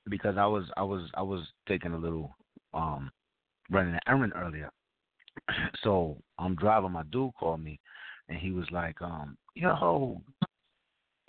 because 0.10 0.38
I 0.38 0.46
was 0.46 0.66
I 0.78 0.84
was 0.84 1.10
I 1.16 1.22
was 1.22 1.42
taking 1.68 1.94
a 1.94 1.98
little 1.98 2.36
um 2.74 3.12
running 3.70 3.94
an 3.94 4.00
errand 4.08 4.34
earlier. 4.36 4.70
so 5.84 6.18
I'm 6.38 6.56
driving, 6.56 6.92
my 6.92 7.04
dude 7.12 7.32
called 7.40 7.64
me 7.64 7.80
and 8.30 8.38
he 8.38 8.52
was 8.52 8.66
like, 8.72 9.02
um, 9.02 9.38
yo 9.56 10.22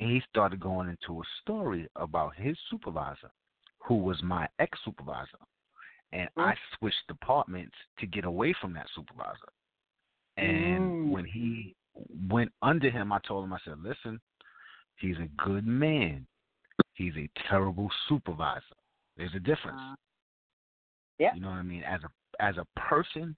and 0.05 0.13
he 0.13 0.23
started 0.29 0.61
going 0.61 0.91
into 0.91 1.21
a 1.21 1.25
story 1.41 1.89
about 1.97 2.37
his 2.37 2.57
supervisor, 2.71 3.31
who 3.79 3.97
was 3.97 4.23
my 4.23 4.47
ex 4.59 4.79
supervisor. 4.85 5.39
And 6.13 6.29
I 6.37 6.53
switched 6.79 7.07
departments 7.09 7.75
to 7.99 8.07
get 8.07 8.27
away 8.27 8.55
from 8.61 8.75
that 8.75 8.87
supervisor. 8.95 9.49
And 10.37 10.93
Mm. 10.93 11.11
when 11.11 11.25
he 11.25 11.75
went 12.29 12.53
under 12.61 12.91
him, 12.91 13.13
I 13.13 13.19
told 13.21 13.45
him, 13.45 13.55
I 13.55 13.59
said, 13.61 13.81
listen, 13.81 14.21
he's 14.97 15.19
a 15.19 15.29
good 15.39 15.67
man. 15.67 16.27
He's 16.93 17.17
a 17.17 17.29
terrible 17.49 17.91
supervisor. 18.07 18.77
There's 19.17 19.35
a 19.35 19.41
difference. 19.41 19.81
Uh, 19.81 19.97
yeah. 21.19 21.35
You 21.35 21.41
know 21.41 21.51
what 21.51 21.57
I 21.57 21.63
mean? 21.63 21.83
As 21.83 22.03
a 22.05 22.11
as 22.43 22.59
a 22.59 22.67
person, 22.77 23.37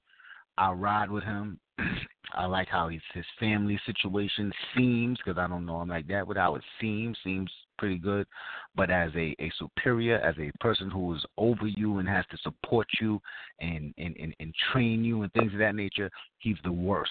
I 0.58 0.72
ride 0.72 1.10
with 1.10 1.24
him. 1.24 1.58
I 2.34 2.46
like 2.46 2.68
how 2.68 2.88
he's, 2.88 3.00
his 3.14 3.24
family 3.38 3.78
situation 3.86 4.52
seems 4.76 5.18
because 5.18 5.38
I 5.38 5.46
don't 5.46 5.66
know 5.66 5.80
him 5.82 5.88
like 5.88 6.06
that, 6.08 6.26
but 6.26 6.36
how 6.36 6.54
it 6.56 6.62
seems 6.80 7.16
seems 7.22 7.50
pretty 7.78 7.98
good. 7.98 8.26
But 8.74 8.90
as 8.90 9.10
a, 9.14 9.34
a 9.38 9.50
superior, 9.58 10.18
as 10.18 10.34
a 10.38 10.50
person 10.58 10.90
who 10.90 11.14
is 11.14 11.24
over 11.38 11.66
you 11.66 11.98
and 11.98 12.08
has 12.08 12.24
to 12.30 12.38
support 12.38 12.86
you 13.00 13.20
and, 13.60 13.94
and, 13.98 14.16
and, 14.18 14.34
and 14.40 14.54
train 14.72 15.04
you 15.04 15.22
and 15.22 15.32
things 15.32 15.52
of 15.52 15.58
that 15.60 15.74
nature, 15.74 16.10
he's 16.38 16.56
the 16.64 16.72
worst. 16.72 17.10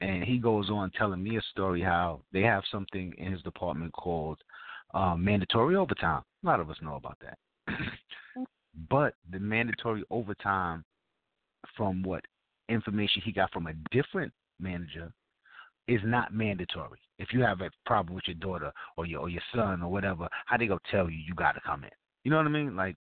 And 0.00 0.24
he 0.24 0.38
goes 0.38 0.70
on 0.70 0.90
telling 0.92 1.22
me 1.22 1.36
a 1.36 1.42
story 1.50 1.82
how 1.82 2.22
they 2.32 2.42
have 2.42 2.62
something 2.70 3.12
in 3.18 3.32
his 3.32 3.42
department 3.42 3.92
called 3.92 4.38
uh, 4.94 5.14
mandatory 5.14 5.76
overtime. 5.76 6.22
A 6.42 6.46
lot 6.46 6.60
of 6.60 6.70
us 6.70 6.76
know 6.82 6.96
about 6.96 7.18
that. 7.20 7.38
but 8.90 9.14
the 9.30 9.38
mandatory 9.38 10.04
overtime, 10.10 10.84
from 11.76 12.02
what 12.02 12.24
information 12.68 13.22
he 13.24 13.32
got 13.32 13.52
from 13.52 13.66
a 13.66 13.74
different 13.90 14.32
manager, 14.58 15.12
is 15.88 16.00
not 16.04 16.32
mandatory. 16.32 17.00
If 17.18 17.32
you 17.32 17.42
have 17.42 17.60
a 17.60 17.70
problem 17.84 18.14
with 18.14 18.24
your 18.26 18.36
daughter 18.36 18.72
or 18.96 19.06
your 19.06 19.20
or 19.22 19.28
your 19.28 19.42
son 19.54 19.82
or 19.82 19.90
whatever, 19.90 20.28
how 20.46 20.56
they 20.56 20.66
gonna 20.66 20.80
tell 20.90 21.10
you 21.10 21.18
you 21.18 21.34
got 21.34 21.52
to 21.52 21.60
come 21.60 21.84
in? 21.84 21.90
You 22.24 22.30
know 22.30 22.36
what 22.36 22.46
I 22.46 22.50
mean? 22.50 22.76
Like 22.76 22.96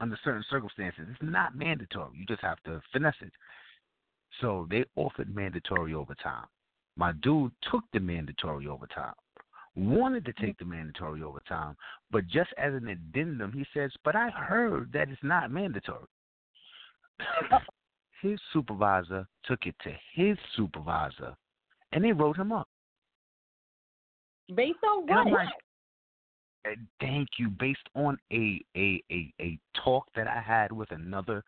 under 0.00 0.18
certain 0.22 0.44
circumstances, 0.50 1.06
it's 1.10 1.18
not 1.22 1.56
mandatory. 1.56 2.18
You 2.18 2.26
just 2.26 2.42
have 2.42 2.62
to 2.64 2.82
finesse 2.92 3.14
it. 3.22 3.32
So 4.40 4.66
they 4.70 4.84
offered 4.96 5.34
mandatory 5.34 5.94
overtime. 5.94 6.46
My 6.96 7.12
dude 7.12 7.52
took 7.70 7.84
the 7.92 8.00
mandatory 8.00 8.66
overtime, 8.66 9.14
wanted 9.74 10.24
to 10.26 10.32
take 10.34 10.58
the 10.58 10.64
mandatory 10.64 11.22
overtime, 11.22 11.76
but 12.10 12.26
just 12.26 12.50
as 12.58 12.74
an 12.74 12.88
addendum, 12.88 13.52
he 13.52 13.64
says, 13.74 13.90
But 14.04 14.16
I 14.16 14.30
heard 14.30 14.92
that 14.92 15.08
it's 15.08 15.22
not 15.22 15.50
mandatory. 15.50 16.06
his 18.22 18.38
supervisor 18.52 19.26
took 19.44 19.66
it 19.66 19.74
to 19.82 19.92
his 20.14 20.36
supervisor, 20.56 21.34
and 21.92 22.04
they 22.04 22.12
wrote 22.12 22.36
him 22.36 22.52
up. 22.52 22.68
based 24.54 24.78
on 24.88 25.06
what? 25.06 25.32
like, 25.32 25.48
thank 27.00 27.28
you. 27.38 27.48
Based 27.48 27.78
on 27.94 28.18
a, 28.32 28.60
a 28.76 29.02
a 29.10 29.32
a 29.40 29.58
talk 29.84 30.06
that 30.14 30.26
I 30.26 30.40
had 30.40 30.72
with 30.72 30.90
another 30.90 31.42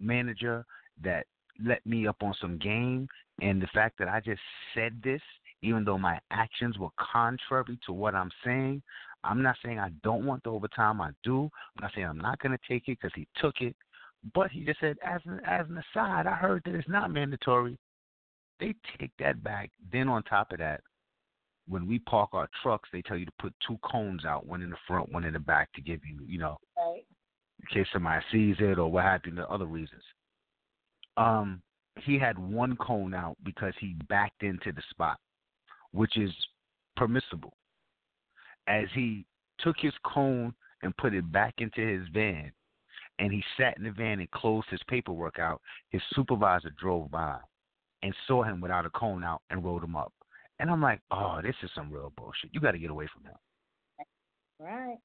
manager 0.00 0.64
that 1.02 1.26
let 1.64 1.84
me 1.86 2.06
up 2.06 2.22
on 2.22 2.34
some 2.40 2.58
game, 2.58 3.08
and 3.40 3.60
the 3.60 3.68
fact 3.68 3.98
that 3.98 4.08
I 4.08 4.20
just 4.20 4.40
said 4.74 5.00
this, 5.02 5.20
even 5.62 5.84
though 5.84 5.98
my 5.98 6.18
actions 6.30 6.78
were 6.78 6.88
contrary 7.12 7.78
to 7.86 7.92
what 7.92 8.14
I'm 8.14 8.30
saying, 8.44 8.82
I'm 9.24 9.42
not 9.42 9.56
saying 9.64 9.78
I 9.78 9.90
don't 10.02 10.26
want 10.26 10.42
the 10.42 10.50
overtime. 10.50 11.00
I 11.00 11.10
do. 11.22 11.44
I'm 11.76 11.82
not 11.82 11.92
saying 11.94 12.06
I'm 12.06 12.18
not 12.18 12.38
going 12.40 12.52
to 12.52 12.58
take 12.68 12.88
it 12.88 12.98
because 13.00 13.12
he 13.14 13.26
took 13.36 13.60
it, 13.60 13.76
but 14.34 14.50
he 14.50 14.64
just 14.64 14.80
said 14.80 14.96
as 15.04 15.20
an 15.24 15.40
as 15.46 15.66
an 15.68 15.78
aside, 15.78 16.26
I 16.26 16.34
heard 16.34 16.62
that 16.64 16.74
it's 16.74 16.88
not 16.88 17.10
mandatory. 17.10 17.76
They 18.60 18.74
take 18.98 19.10
that 19.18 19.42
back. 19.42 19.70
Then 19.90 20.08
on 20.08 20.22
top 20.22 20.52
of 20.52 20.58
that, 20.58 20.82
when 21.68 21.86
we 21.86 21.98
park 22.00 22.30
our 22.32 22.48
trucks, 22.62 22.88
they 22.92 23.02
tell 23.02 23.16
you 23.16 23.26
to 23.26 23.32
put 23.40 23.54
two 23.66 23.78
cones 23.82 24.24
out, 24.24 24.46
one 24.46 24.62
in 24.62 24.70
the 24.70 24.76
front, 24.86 25.12
one 25.12 25.24
in 25.24 25.32
the 25.32 25.40
back, 25.40 25.72
to 25.72 25.80
give 25.80 26.00
you, 26.04 26.20
you 26.24 26.38
know, 26.38 26.58
Right. 26.76 27.04
in 27.60 27.66
case 27.66 27.88
somebody 27.92 28.24
sees 28.30 28.56
it 28.60 28.78
or 28.78 28.90
what 28.90 29.04
happened 29.04 29.36
to 29.36 29.48
other 29.48 29.66
reasons. 29.66 30.04
Um, 31.16 31.62
he 32.00 32.18
had 32.18 32.38
one 32.38 32.76
cone 32.76 33.14
out 33.14 33.36
because 33.42 33.74
he 33.78 33.94
backed 34.08 34.42
into 34.42 34.72
the 34.72 34.82
spot, 34.90 35.18
which 35.90 36.16
is 36.16 36.32
permissible. 36.96 37.54
As 38.66 38.88
he 38.92 39.26
took 39.58 39.76
his 39.78 39.94
cone 40.04 40.54
and 40.82 40.96
put 40.96 41.14
it 41.14 41.30
back 41.32 41.54
into 41.58 41.80
his 41.80 42.08
van, 42.08 42.52
and 43.18 43.32
he 43.32 43.42
sat 43.56 43.76
in 43.76 43.84
the 43.84 43.90
van 43.90 44.20
and 44.20 44.30
closed 44.30 44.68
his 44.70 44.80
paperwork 44.88 45.38
out, 45.38 45.60
his 45.90 46.02
supervisor 46.14 46.70
drove 46.78 47.10
by 47.10 47.36
and 48.02 48.14
saw 48.26 48.42
him 48.42 48.60
without 48.60 48.86
a 48.86 48.90
cone 48.90 49.22
out 49.22 49.42
and 49.50 49.64
rolled 49.64 49.84
him 49.84 49.96
up. 49.96 50.12
And 50.58 50.70
I'm 50.70 50.80
like, 50.82 51.00
oh, 51.10 51.40
this 51.42 51.54
is 51.62 51.70
some 51.74 51.90
real 51.90 52.12
bullshit. 52.16 52.50
You 52.52 52.60
got 52.60 52.72
to 52.72 52.78
get 52.78 52.90
away 52.90 53.08
from 53.12 53.24
him. 53.24 53.36
Right. 54.58 54.98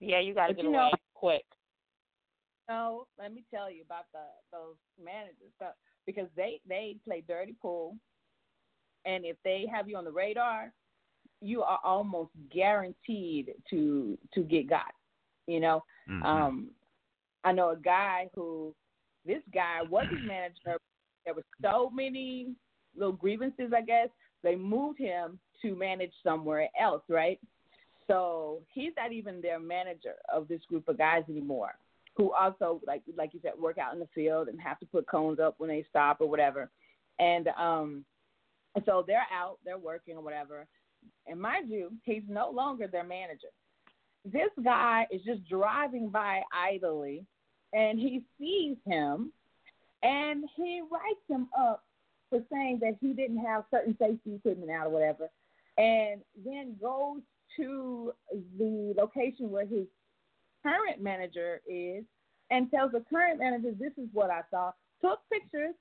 Yeah, 0.00 0.20
you 0.20 0.34
got 0.34 0.48
to 0.48 0.54
get 0.54 0.64
you 0.64 0.70
away 0.70 0.90
know- 0.90 0.98
quick. 1.14 1.44
So 2.68 3.06
let 3.16 3.32
me 3.32 3.44
tell 3.54 3.70
you 3.70 3.82
about 3.82 4.06
the 4.12 4.18
those 4.52 4.74
managers 5.02 5.52
so, 5.60 5.66
because 6.04 6.26
they 6.36 6.60
they 6.68 6.96
play 7.04 7.22
dirty 7.26 7.54
pool, 7.62 7.96
and 9.04 9.24
if 9.24 9.36
they 9.44 9.66
have 9.72 9.88
you 9.88 9.96
on 9.96 10.04
the 10.04 10.10
radar, 10.10 10.72
you 11.40 11.62
are 11.62 11.78
almost 11.84 12.32
guaranteed 12.52 13.54
to 13.70 14.18
to 14.34 14.42
get 14.42 14.68
got. 14.68 14.92
You 15.46 15.60
know, 15.60 15.84
Mhm. 16.08 16.24
um, 16.24 16.70
I 17.44 17.52
know 17.52 17.70
a 17.70 17.76
guy 17.76 18.28
who 18.34 18.74
this 19.24 19.42
guy 19.52 19.82
was 19.82 20.06
his 20.08 20.18
manager. 20.26 20.78
There 21.24 21.34
were 21.34 21.44
so 21.62 21.90
many 21.90 22.54
little 22.94 23.12
grievances, 23.12 23.72
I 23.72 23.82
guess. 23.82 24.08
They 24.42 24.56
moved 24.56 24.98
him 24.98 25.38
to 25.62 25.74
manage 25.74 26.12
somewhere 26.22 26.68
else, 26.78 27.02
right? 27.08 27.40
So 28.06 28.62
he's 28.72 28.92
not 28.96 29.12
even 29.12 29.40
their 29.40 29.58
manager 29.58 30.14
of 30.32 30.46
this 30.46 30.64
group 30.66 30.88
of 30.88 30.98
guys 30.98 31.24
anymore. 31.28 31.76
Who 32.16 32.32
also, 32.32 32.80
like 32.86 33.02
like 33.14 33.34
you 33.34 33.40
said, 33.42 33.58
work 33.58 33.78
out 33.78 33.92
in 33.92 33.98
the 33.98 34.06
field 34.14 34.48
and 34.48 34.60
have 34.60 34.78
to 34.78 34.86
put 34.86 35.06
cones 35.06 35.38
up 35.38 35.54
when 35.58 35.68
they 35.68 35.84
stop 35.88 36.20
or 36.20 36.28
whatever. 36.28 36.70
And 37.18 37.48
um, 37.48 38.04
and 38.74 38.84
so 38.84 39.02
they're 39.06 39.26
out, 39.32 39.58
they're 39.64 39.78
working 39.78 40.16
or 40.16 40.22
whatever. 40.22 40.66
And 41.26 41.40
mind 41.40 41.70
you, 41.70 41.92
he's 42.04 42.22
no 42.28 42.50
longer 42.50 42.86
their 42.86 43.04
manager. 43.04 43.48
This 44.32 44.50
guy 44.64 45.06
is 45.10 45.22
just 45.22 45.48
driving 45.48 46.08
by 46.08 46.42
idly, 46.52 47.24
and 47.72 47.98
he 47.98 48.22
sees 48.38 48.76
him, 48.84 49.32
and 50.02 50.44
he 50.56 50.82
writes 50.90 51.20
him 51.28 51.48
up 51.56 51.84
for 52.28 52.40
saying 52.50 52.80
that 52.80 52.96
he 53.00 53.12
didn't 53.12 53.38
have 53.38 53.64
certain 53.70 53.96
safety 54.00 54.34
equipment 54.34 54.70
out 54.70 54.88
or 54.88 54.90
whatever, 54.90 55.30
and 55.78 56.22
then 56.44 56.74
goes 56.80 57.20
to 57.56 58.12
the 58.58 58.94
location 58.96 59.50
where 59.50 59.66
his 59.66 59.86
current 60.62 61.00
manager 61.00 61.60
is 61.68 62.04
and 62.50 62.70
tells 62.70 62.92
the 62.92 63.04
current 63.08 63.38
manager, 63.38 63.72
This 63.78 63.92
is 63.96 64.08
what 64.12 64.30
I 64.30 64.40
saw. 64.50 64.72
Took 65.00 65.20
pictures 65.32 65.74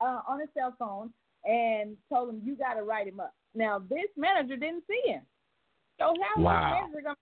uh, 0.00 0.20
on 0.28 0.40
his 0.40 0.48
cell 0.56 0.74
phone 0.78 1.10
and 1.44 1.96
told 2.08 2.28
him, 2.28 2.42
You 2.44 2.54
got 2.54 2.74
to 2.74 2.82
write 2.84 3.08
him 3.08 3.18
up. 3.20 3.34
Now, 3.54 3.80
this 3.80 4.08
manager 4.16 4.56
didn't 4.56 4.84
see 4.88 5.10
him. 5.10 5.22
So 5.98 6.14
how 6.22 6.42
Wow. 6.42 6.70
much 6.70 6.96
are 6.96 7.02
going 7.02 7.16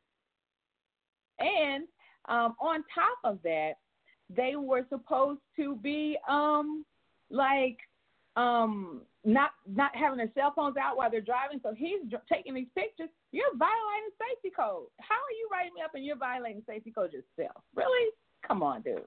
And 1.41 1.85
um, 2.29 2.55
on 2.61 2.85
top 2.95 3.19
of 3.25 3.39
that, 3.43 3.73
they 4.35 4.55
were 4.57 4.87
supposed 4.89 5.41
to 5.57 5.77
be 5.77 6.17
um 6.29 6.85
like 7.31 7.79
um 8.37 9.03
not 9.25 9.51
not 9.67 9.95
having 9.95 10.19
their 10.19 10.31
cell 10.35 10.53
phones 10.55 10.77
out 10.77 10.97
while 10.97 11.11
they're 11.11 11.21
driving. 11.21 11.61
So 11.63 11.75
he's 11.77 12.01
dr- 12.09 12.23
taking 12.33 12.55
these 12.55 12.71
pictures. 12.77 13.09
You're 13.33 13.57
violating 13.57 14.15
safety 14.19 14.55
code. 14.55 14.87
How 15.01 15.17
are 15.17 15.37
you 15.39 15.49
writing 15.51 15.73
me 15.75 15.83
up 15.83 15.95
and 15.95 16.05
you're 16.05 16.17
violating 16.17 16.63
safety 16.67 16.93
code 16.93 17.13
yourself? 17.13 17.63
Really? 17.75 18.13
Come 18.47 18.63
on, 18.63 18.83
dude. 18.83 19.05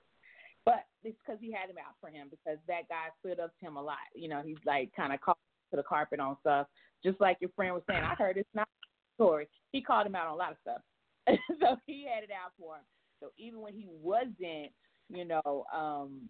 But 0.65 0.85
it's 1.03 1.17
because 1.25 1.39
he 1.41 1.51
had 1.51 1.69
him 1.69 1.77
out 1.77 1.95
for 1.99 2.09
him 2.09 2.27
because 2.29 2.57
that 2.67 2.87
guy 2.87 3.11
stood 3.19 3.39
up 3.39 3.51
to 3.59 3.65
him 3.65 3.75
a 3.75 3.81
lot. 3.81 4.07
You 4.15 4.29
know, 4.29 4.41
he's 4.45 4.61
like 4.65 4.91
kind 4.95 5.13
of 5.13 5.19
called 5.21 5.37
to 5.71 5.77
the 5.77 5.83
carpet 5.83 6.19
on 6.19 6.37
stuff, 6.41 6.67
just 7.03 7.19
like 7.19 7.37
your 7.41 7.49
friend 7.55 7.73
was 7.73 7.83
saying. 7.89 8.03
I 8.03 8.15
heard 8.15 8.37
it's 8.37 8.47
not 8.53 8.67
story. 9.15 9.47
He 9.71 9.81
called 9.81 10.07
him 10.07 10.15
out 10.15 10.27
on 10.27 10.33
a 10.33 10.37
lot 10.37 10.51
of 10.51 10.57
stuff, 10.61 10.81
so 11.59 11.77
he 11.85 12.05
had 12.13 12.23
it 12.23 12.31
out 12.31 12.51
for 12.59 12.75
him. 12.75 12.83
So 13.19 13.29
even 13.37 13.61
when 13.61 13.73
he 13.73 13.87
wasn't, 14.01 14.71
you 15.09 15.25
know, 15.25 15.65
um, 15.73 16.29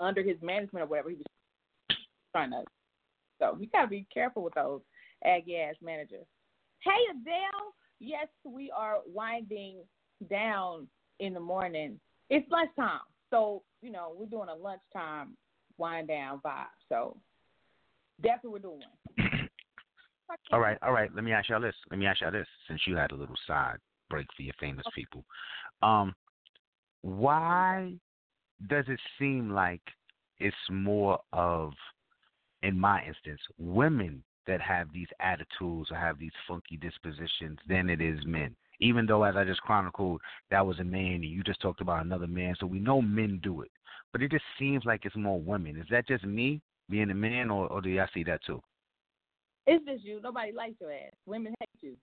under 0.00 0.22
his 0.22 0.36
management 0.42 0.84
or 0.84 0.86
whatever, 0.86 1.10
he 1.10 1.16
was 1.16 1.96
trying 2.32 2.50
to. 2.50 2.64
So 3.38 3.56
we 3.58 3.66
gotta 3.66 3.88
be 3.88 4.06
careful 4.12 4.42
with 4.42 4.54
those 4.54 4.80
aggy 5.24 5.56
ass 5.58 5.74
managers. 5.82 6.26
Hey 6.80 6.90
Adele, 7.10 7.74
yes, 8.00 8.28
we 8.44 8.70
are 8.70 8.98
winding 9.06 9.82
down 10.30 10.88
in 11.20 11.34
the 11.34 11.40
morning. 11.40 11.98
It's 12.30 12.48
lunchtime, 12.50 13.00
so 13.30 13.62
you 13.82 13.90
know 13.90 14.14
we're 14.16 14.26
doing 14.26 14.48
a 14.48 14.54
lunchtime 14.54 15.36
wind 15.78 16.08
down 16.08 16.40
vibe. 16.44 16.66
So 16.88 17.16
that's 18.22 18.42
what 18.44 18.52
we're 18.52 18.58
doing. 18.60 18.82
All 20.52 20.60
right, 20.60 20.78
all 20.82 20.92
right. 20.92 21.10
Let 21.14 21.24
me 21.24 21.32
ask 21.32 21.48
y'all 21.48 21.60
this. 21.60 21.74
Let 21.90 21.98
me 21.98 22.06
ask 22.06 22.20
y'all 22.20 22.32
this. 22.32 22.46
Since 22.68 22.82
you 22.86 22.96
had 22.96 23.12
a 23.12 23.16
little 23.16 23.36
side 23.46 23.76
break 24.10 24.26
for 24.36 24.42
your 24.42 24.54
famous 24.60 24.84
people, 24.94 25.24
um, 25.82 26.14
why 27.02 27.94
does 28.68 28.84
it 28.88 29.00
seem 29.18 29.50
like 29.50 29.80
it's 30.38 30.56
more 30.70 31.18
of, 31.32 31.72
in 32.62 32.78
my 32.78 33.02
instance, 33.06 33.40
women 33.58 34.22
that 34.46 34.60
have 34.60 34.92
these 34.92 35.08
attitudes 35.20 35.90
or 35.90 35.96
have 35.96 36.18
these 36.18 36.32
funky 36.46 36.76
dispositions 36.76 37.58
than 37.68 37.88
it 37.88 38.00
is 38.00 38.18
men? 38.26 38.54
Even 38.80 39.06
though, 39.06 39.22
as 39.22 39.36
I 39.36 39.44
just 39.44 39.60
chronicled, 39.62 40.20
that 40.50 40.66
was 40.66 40.78
a 40.80 40.84
man, 40.84 41.14
and 41.14 41.24
you 41.24 41.42
just 41.42 41.60
talked 41.60 41.80
about 41.80 42.04
another 42.04 42.26
man, 42.26 42.54
so 42.58 42.66
we 42.66 42.80
know 42.80 43.00
men 43.00 43.40
do 43.42 43.62
it. 43.62 43.70
But 44.12 44.22
it 44.22 44.30
just 44.30 44.44
seems 44.58 44.84
like 44.84 45.04
it's 45.04 45.16
more 45.16 45.40
women. 45.40 45.76
Is 45.76 45.86
that 45.90 46.08
just 46.08 46.24
me 46.24 46.60
being 46.90 47.10
a 47.10 47.14
man, 47.14 47.50
or, 47.50 47.68
or 47.68 47.80
do 47.80 47.88
y'all 47.88 48.08
see 48.12 48.24
that 48.24 48.44
too? 48.44 48.60
It's 49.66 49.84
just 49.84 50.04
you. 50.04 50.20
Nobody 50.22 50.52
likes 50.52 50.74
your 50.80 50.92
ass. 50.92 51.12
Women 51.26 51.54
hate 51.60 51.68
you. 51.80 51.96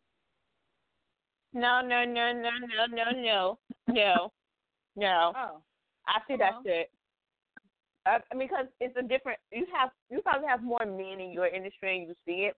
No, 1.53 1.81
no, 1.81 2.05
no, 2.05 2.31
no, 2.31 2.51
no, 2.61 2.85
no, 2.85 3.11
no, 3.11 3.57
no, 3.87 4.31
no. 4.95 5.33
Oh, 5.35 5.61
I 6.07 6.19
see 6.27 6.33
Come 6.33 6.39
that 6.39 6.53
on. 6.53 6.63
shit. 6.63 6.89
Uh, 8.05 8.19
I 8.31 8.35
mean, 8.35 8.47
because 8.47 8.67
it's 8.79 8.95
a 8.97 9.01
different. 9.01 9.39
You 9.51 9.65
have 9.75 9.89
you 10.09 10.21
probably 10.21 10.47
have 10.47 10.63
more 10.63 10.85
men 10.85 11.19
in 11.19 11.31
your 11.31 11.47
industry 11.47 11.99
and 11.99 12.07
you 12.07 12.15
see 12.25 12.45
it, 12.45 12.55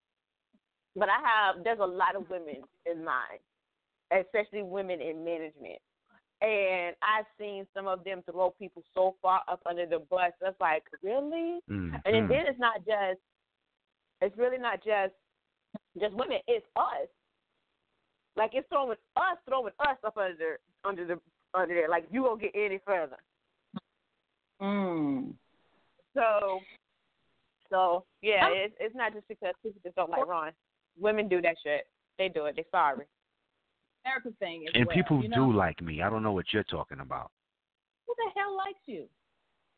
but 0.95 1.09
I 1.09 1.19
have. 1.23 1.63
There's 1.63 1.79
a 1.79 1.85
lot 1.85 2.15
of 2.15 2.29
women 2.29 2.63
in 2.85 3.03
mine, 3.03 3.39
especially 4.11 4.61
women 4.61 5.01
in 5.01 5.23
management, 5.25 5.79
and 6.41 6.95
I've 7.01 7.25
seen 7.39 7.65
some 7.73 7.87
of 7.87 8.03
them 8.03 8.23
throw 8.29 8.51
people 8.51 8.83
so 8.93 9.15
far 9.21 9.41
up 9.47 9.61
under 9.65 9.85
the 9.85 9.99
bus. 9.99 10.31
That's 10.41 10.59
like 10.59 10.83
really, 11.01 11.59
Mm, 11.69 11.99
and 12.05 12.29
then 12.29 12.45
it's 12.45 12.59
not 12.59 12.85
just. 12.85 13.19
It's 14.21 14.37
really 14.37 14.57
not 14.57 14.83
just 14.83 15.13
just 15.99 16.13
women. 16.13 16.37
It's 16.47 16.65
us. 16.75 17.07
Like 18.35 18.51
it's 18.53 18.67
throwing 18.69 18.89
with 18.89 18.99
us, 19.17 19.37
throwing 19.47 19.65
with 19.65 19.73
us 19.79 19.97
up 20.05 20.17
under 20.17 20.59
under 20.85 21.05
the 21.05 21.19
under 21.53 21.73
there. 21.73 21.89
Like 21.89 22.05
you 22.11 22.23
won't 22.23 22.41
get 22.41 22.51
any 22.55 22.79
further. 22.85 23.17
mm. 24.61 25.33
So, 26.13 26.59
so 27.69 28.03
yeah, 28.21 28.47
it's 28.51 28.75
it's 28.79 28.95
not 28.95 29.13
just 29.13 29.27
because 29.27 29.53
people 29.63 29.79
just 29.83 29.95
don't 29.95 30.09
like 30.09 30.27
Ron. 30.27 30.51
Women 30.99 31.27
do 31.27 31.41
that 31.41 31.55
shit. 31.63 31.87
They 32.17 32.29
do 32.29 32.45
it. 32.45 32.55
They 32.55 32.65
sorry. 32.71 33.05
America 34.05 34.29
thing 34.39 34.65
as 34.67 34.73
And 34.73 34.87
well. 34.87 34.95
people 34.95 35.21
you 35.21 35.29
know? 35.29 35.51
do 35.51 35.57
like 35.57 35.81
me. 35.81 36.01
I 36.01 36.09
don't 36.09 36.23
know 36.23 36.31
what 36.31 36.45
you're 36.51 36.63
talking 36.63 36.99
about. 36.99 37.31
Who 38.07 38.15
the 38.17 38.39
hell 38.39 38.57
likes 38.57 38.79
you? 38.87 39.05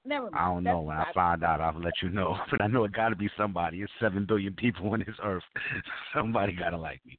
Never 0.05 0.29
mind. 0.31 0.35
I 0.35 0.47
don't 0.47 0.63
know. 0.63 0.85
That's 0.87 0.87
When 0.87 0.97
I 0.97 1.13
find 1.13 1.43
out, 1.43 1.61
I'll 1.61 1.79
let 1.79 1.93
you 2.01 2.09
know. 2.09 2.37
But 2.51 2.61
I 2.61 2.67
know 2.67 2.83
it 2.83 2.91
got 2.91 3.09
to 3.09 3.15
be 3.15 3.29
somebody. 3.37 3.81
It's 3.81 3.91
seven 3.99 4.25
billion 4.25 4.53
people 4.53 4.91
on 4.91 4.99
this 4.99 5.15
earth. 5.23 5.43
somebody 6.15 6.53
got 6.53 6.71
to 6.71 6.77
like 6.77 7.01
me. 7.05 7.17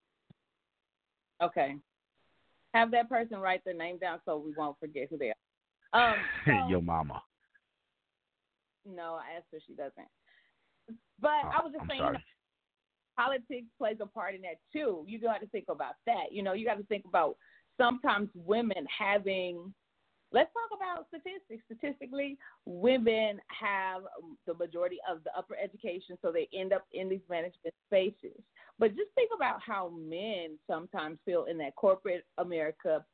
Okay. 1.43 1.77
Have 2.75 2.91
that 2.91 3.09
person 3.09 3.39
write 3.39 3.65
their 3.65 3.75
name 3.75 3.99
down 3.99 4.21
so 4.25 4.37
we 4.37 4.53
won't 4.57 4.79
forget 4.79 5.09
who 5.11 5.17
they 5.17 5.33
are. 5.93 6.11
Um, 6.11 6.17
so- 6.47 6.69
Your 6.69 6.83
mama. 6.83 7.23
No, 8.87 9.15
I 9.15 9.37
asked 9.39 9.47
her. 9.53 9.59
She 9.67 9.73
doesn't. 9.75 10.09
But 11.21 11.31
Oh, 11.45 11.51
I 11.59 11.63
was 11.63 11.73
just 11.73 11.83
I'm 11.83 11.89
saying, 11.89 12.03
you 12.05 12.13
know, 12.13 12.19
politics 13.17 13.67
plays 13.79 13.97
a 14.03 14.07
part 14.07 14.35
in 14.35 14.43
that 14.43 14.57
too. 14.73 15.05
You 15.07 15.19
got 15.21 15.41
to 15.41 15.47
think 15.47 15.67
about 15.71 15.95
that. 16.07 16.33
You 16.33 16.43
know, 16.43 16.53
you 16.53 16.67
got 16.67 16.77
to 16.77 16.85
think 16.85 17.05
about 17.07 17.37
sometimes 17.79 18.29
women 18.35 18.85
having. 18.97 19.73
Let's 20.35 20.51
talk 20.53 20.77
about 20.77 21.07
statistics. 21.07 21.63
Statistically, 21.67 22.37
women 22.67 23.39
have 23.49 24.03
the 24.49 24.55
majority 24.55 24.99
of 25.09 25.23
the 25.23 25.31
upper 25.39 25.55
education, 25.57 26.19
so 26.21 26.33
they 26.33 26.49
end 26.53 26.73
up 26.73 26.85
in 26.93 27.09
these 27.09 27.21
management 27.31 27.73
spaces. 27.87 28.37
But 28.81 28.97
just 28.97 29.11
think 29.15 29.31
about 29.33 29.61
how 29.65 29.93
men 29.97 30.59
sometimes 30.69 31.19
feel 31.25 31.45
in 31.45 31.57
that 31.59 31.77
corporate 31.77 32.25
America, 32.39 33.05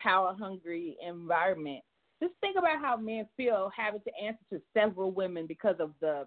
power 0.00 0.34
hungry 0.38 0.96
environment. 1.06 1.80
Just 2.22 2.32
think 2.40 2.56
about 2.56 2.80
how 2.80 2.96
men 2.96 3.28
feel 3.36 3.70
having 3.76 4.00
to 4.00 4.24
answer 4.24 4.42
to 4.54 4.62
several 4.72 5.10
women 5.12 5.46
because 5.46 5.76
of 5.78 5.90
the 6.00 6.26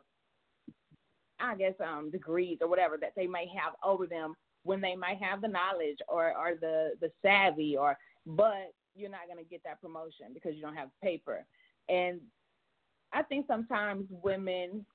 I 1.39 1.55
guess 1.55 1.73
um 1.83 2.11
degrees 2.11 2.59
or 2.61 2.69
whatever 2.69 2.97
that 3.01 3.13
they 3.15 3.25
may 3.25 3.47
have 3.47 3.73
over 3.83 4.05
them 4.05 4.35
when 4.63 4.79
they 4.79 4.95
might 4.95 5.17
have 5.21 5.41
the 5.41 5.47
knowledge 5.47 5.97
or 6.07 6.37
or 6.37 6.53
the 6.61 6.91
the 7.01 7.11
savvy 7.21 7.75
or 7.75 7.97
but 8.25 8.71
you're 8.95 9.09
not 9.09 9.27
going 9.27 9.43
to 9.43 9.49
get 9.49 9.61
that 9.63 9.81
promotion 9.81 10.27
because 10.33 10.55
you 10.55 10.61
don't 10.61 10.75
have 10.75 10.89
paper. 11.03 11.45
And 11.89 12.19
I 13.13 13.23
think 13.23 13.45
sometimes 13.47 14.05
women 14.09 14.85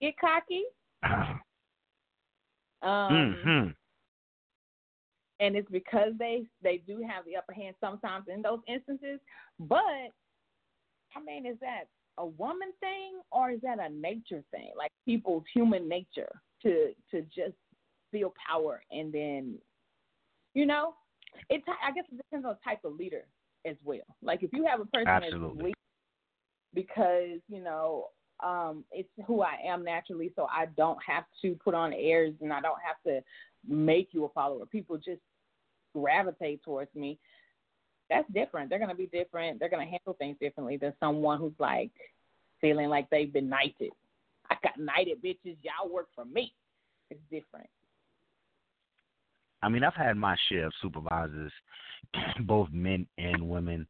get 0.00 0.14
cocky. 0.18 0.64
Um 2.82 3.36
hmm 3.44 3.68
and 5.42 5.56
it's 5.56 5.70
because 5.70 6.12
they 6.18 6.44
they 6.62 6.82
do 6.86 7.02
have 7.06 7.24
the 7.24 7.36
upper 7.36 7.52
hand 7.52 7.74
sometimes 7.80 8.26
in 8.32 8.42
those 8.42 8.60
instances. 8.68 9.18
But 9.58 10.10
I 11.14 11.22
mean, 11.24 11.46
is 11.46 11.58
that 11.60 11.84
a 12.18 12.26
woman 12.26 12.72
thing 12.80 13.20
or 13.32 13.50
is 13.50 13.60
that 13.62 13.78
a 13.78 13.88
nature 13.88 14.42
thing? 14.52 14.70
Like 14.78 14.90
people's 15.04 15.44
human 15.52 15.88
nature 15.88 16.30
to 16.62 16.92
to 17.10 17.22
just 17.22 17.56
feel 18.12 18.32
power 18.48 18.82
and 18.92 19.12
then, 19.12 19.58
you 20.54 20.64
know, 20.64 20.94
it. 21.50 21.62
I 21.82 21.90
guess 21.92 22.04
it 22.12 22.16
depends 22.16 22.46
on 22.46 22.54
the 22.54 22.70
type 22.70 22.84
of 22.84 22.94
leader 22.94 23.24
as 23.64 23.76
well. 23.84 24.00
Like 24.22 24.42
if 24.42 24.50
you 24.52 24.66
have 24.66 24.80
a 24.80 24.86
person 24.86 25.08
Absolutely. 25.08 25.48
that's 25.48 25.64
weak 25.64 25.74
because 26.74 27.40
you 27.48 27.62
know 27.62 28.06
um 28.44 28.84
it's 28.90 29.08
who 29.26 29.42
I 29.42 29.56
am 29.64 29.84
naturally, 29.84 30.32
so 30.36 30.46
I 30.50 30.66
don't 30.76 30.98
have 31.06 31.24
to 31.42 31.54
put 31.62 31.74
on 31.74 31.92
airs 31.92 32.34
and 32.40 32.52
I 32.52 32.60
don't 32.60 32.78
have 32.84 32.96
to 33.06 33.22
make 33.66 34.08
you 34.12 34.24
a 34.24 34.28
follower. 34.30 34.66
People 34.66 34.96
just 34.96 35.20
gravitate 35.94 36.62
towards 36.64 36.94
me. 36.94 37.18
That's 38.10 38.30
different. 38.32 38.68
They're 38.68 38.78
gonna 38.78 38.94
be 38.94 39.06
different. 39.06 39.58
They're 39.58 39.70
gonna 39.70 39.84
handle 39.84 40.16
things 40.18 40.36
differently 40.40 40.76
than 40.76 40.92
someone 41.00 41.38
who's 41.38 41.52
like 41.58 41.90
feeling 42.60 42.88
like 42.88 43.08
they've 43.10 43.32
been 43.32 43.48
knighted. 43.48 43.90
I 44.50 44.56
got 44.62 44.78
knighted, 44.78 45.22
bitches. 45.22 45.56
Y'all 45.62 45.92
work 45.92 46.08
for 46.14 46.24
me. 46.24 46.52
It's 47.10 47.20
different. 47.30 47.68
I 49.62 49.68
mean, 49.68 49.84
I've 49.84 49.94
had 49.94 50.16
my 50.16 50.36
share 50.48 50.66
of 50.66 50.72
supervisors, 50.80 51.52
both 52.40 52.68
men 52.72 53.06
and 53.18 53.48
women, 53.48 53.86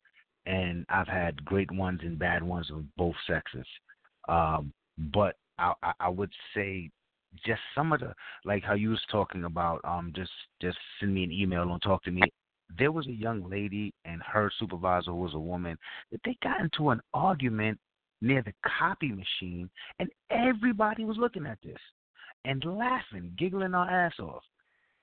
and 0.47 0.85
I've 0.89 1.09
had 1.09 1.45
great 1.45 1.71
ones 1.71 2.01
and 2.03 2.19
bad 2.19 2.43
ones 2.43 2.71
of 2.71 2.85
both 2.97 3.15
sexes. 3.27 3.67
Um, 4.29 4.73
but 4.99 5.37
I, 5.59 5.73
I, 6.01 6.09
would 6.09 6.31
say 6.55 6.91
just 7.45 7.61
some 7.75 7.93
of 7.93 8.01
the 8.01 8.15
like 8.45 8.63
how 8.63 8.75
you 8.75 8.91
was 8.91 9.01
talking 9.11 9.45
about 9.45 9.81
um 9.85 10.13
just 10.15 10.31
just 10.61 10.77
send 11.01 11.15
me 11.15 11.25
an 11.25 11.33
email 11.33 11.63
and 11.63 11.81
talk 11.83 12.03
to 12.05 12.11
me 12.11 12.23
there 12.79 12.93
was 12.93 13.07
a 13.07 13.13
young 13.13 13.49
lady 13.49 13.93
and 14.05 14.23
her 14.23 14.51
supervisor 14.59 15.15
was 15.15 15.35
a 15.35 15.39
woman 15.39 15.77
that 16.11 16.21
they 16.25 16.37
got 16.43 16.61
into 16.61 16.91
an 16.91 17.01
argument 17.15 17.79
near 18.21 18.43
the 18.43 18.53
copy 18.79 19.09
machine 19.09 19.69
and 19.99 20.09
everybody 20.31 21.05
was 21.05 21.17
looking 21.17 21.47
at 21.47 21.59
this 21.63 21.79
and 22.45 22.65
laughing 22.65 23.33
giggling 23.39 23.75
our 23.75 23.89
ass 23.89 24.19
off 24.21 24.43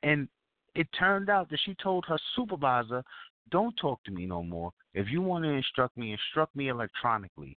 and 0.03 0.27
it 0.75 0.87
turned 0.97 1.29
out 1.29 1.49
that 1.49 1.59
she 1.65 1.75
told 1.81 2.05
her 2.07 2.17
supervisor 2.35 3.03
don't 3.51 3.75
talk 3.77 4.03
to 4.03 4.11
me 4.11 4.25
no 4.25 4.43
more 4.43 4.71
if 4.93 5.07
you 5.09 5.21
want 5.21 5.43
to 5.43 5.49
instruct 5.49 5.97
me 5.97 6.11
instruct 6.11 6.55
me 6.55 6.69
electronically 6.69 7.57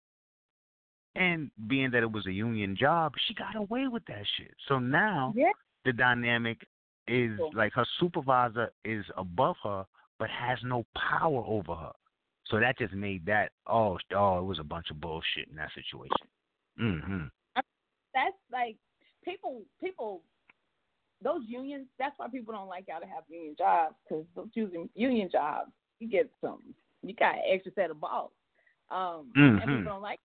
and 1.16 1.52
being 1.68 1.92
that 1.92 2.04
it 2.04 2.12
was 2.12 2.26
a 2.28 2.32
union 2.32 2.76
job, 2.76 3.14
she 3.28 3.34
got 3.34 3.56
away 3.56 3.88
with 3.88 4.06
that 4.06 4.26
shit. 4.38 4.56
So 4.68 4.80
now 4.80 5.34
Yeah. 5.36 5.52
the 5.84 5.94
dynamic 5.94 6.66
is 7.08 7.40
like 7.54 7.74
her 7.74 7.86
supervisor 8.00 8.72
is 8.86 9.06
above 9.18 9.58
her, 9.64 9.86
but 10.18 10.30
has 10.30 10.62
no 10.64 10.86
power 10.96 11.44
over 11.46 11.76
her. 11.76 11.94
So 12.46 12.60
that 12.60 12.78
just 12.78 12.94
made 12.94 13.26
that 13.26 13.52
oh 13.68 14.00
oh 14.12 14.40
it 14.40 14.44
was 14.44 14.60
a 14.60 14.64
bunch 14.64 14.90
of 14.90 15.00
bullshit 15.00 15.48
in 15.50 15.56
that 15.56 15.72
situation. 15.74 16.28
Mm 16.80 17.04
hmm 17.04 17.28
That's 18.14 18.38
like 18.52 18.78
people 19.24 19.64
people 19.80 20.24
those 21.22 21.42
unions. 21.48 21.88
That's 21.98 22.18
why 22.18 22.28
people 22.30 22.54
don't 22.54 22.68
like 22.68 22.86
y'all 22.88 23.02
to 23.02 23.08
have 23.08 23.24
union 23.28 23.56
jobs 23.58 23.96
because 24.08 24.26
those 24.36 24.48
union 24.96 25.30
jobs, 25.32 25.72
you 26.00 26.08
get 26.08 26.30
some 26.42 26.62
you 27.02 27.16
got 27.16 27.36
an 27.36 27.42
extra 27.50 27.72
set 27.74 27.92
of 27.92 28.00
balls. 28.00 28.32
Um, 28.92 29.32
and 29.36 29.62
Mhm. 29.62 29.78
people 29.78 29.92
don't 29.92 30.02
like. 30.02 30.20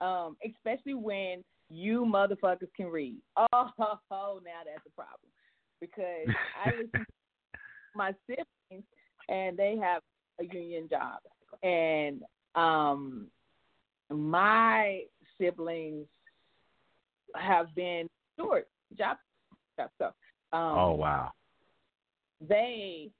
Um, 0.00 0.36
especially 0.44 0.94
when 0.94 1.44
you 1.68 2.04
motherfuckers 2.04 2.72
can 2.74 2.88
read. 2.88 3.22
Oh, 3.36 3.46
now 3.78 4.62
that's 4.64 4.86
a 4.86 4.90
problem 4.90 5.30
because 5.80 6.28
I 6.56 6.70
listen 6.76 6.90
to 7.00 7.06
my 7.94 8.14
siblings 8.26 8.84
and 9.28 9.56
they 9.56 9.76
have 9.76 10.02
a 10.40 10.44
union 10.44 10.88
job, 10.88 11.20
and 11.62 12.24
um, 12.54 13.30
my 14.10 15.04
siblings 15.38 16.06
have 17.36 17.72
been 17.74 18.08
short 18.36 18.68
job 18.98 19.18
stuff. 19.74 19.90
So, 19.98 20.06
um, 20.56 20.78
Oh 20.78 20.92
wow. 20.94 21.32
they 22.40 23.10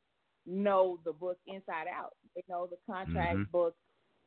know 0.46 0.98
the 1.04 1.12
book 1.12 1.38
inside 1.46 1.86
out. 1.88 2.14
They 2.34 2.42
know 2.48 2.66
the 2.66 2.78
contract 2.86 3.38
Mhm. 3.38 3.50
book 3.50 3.76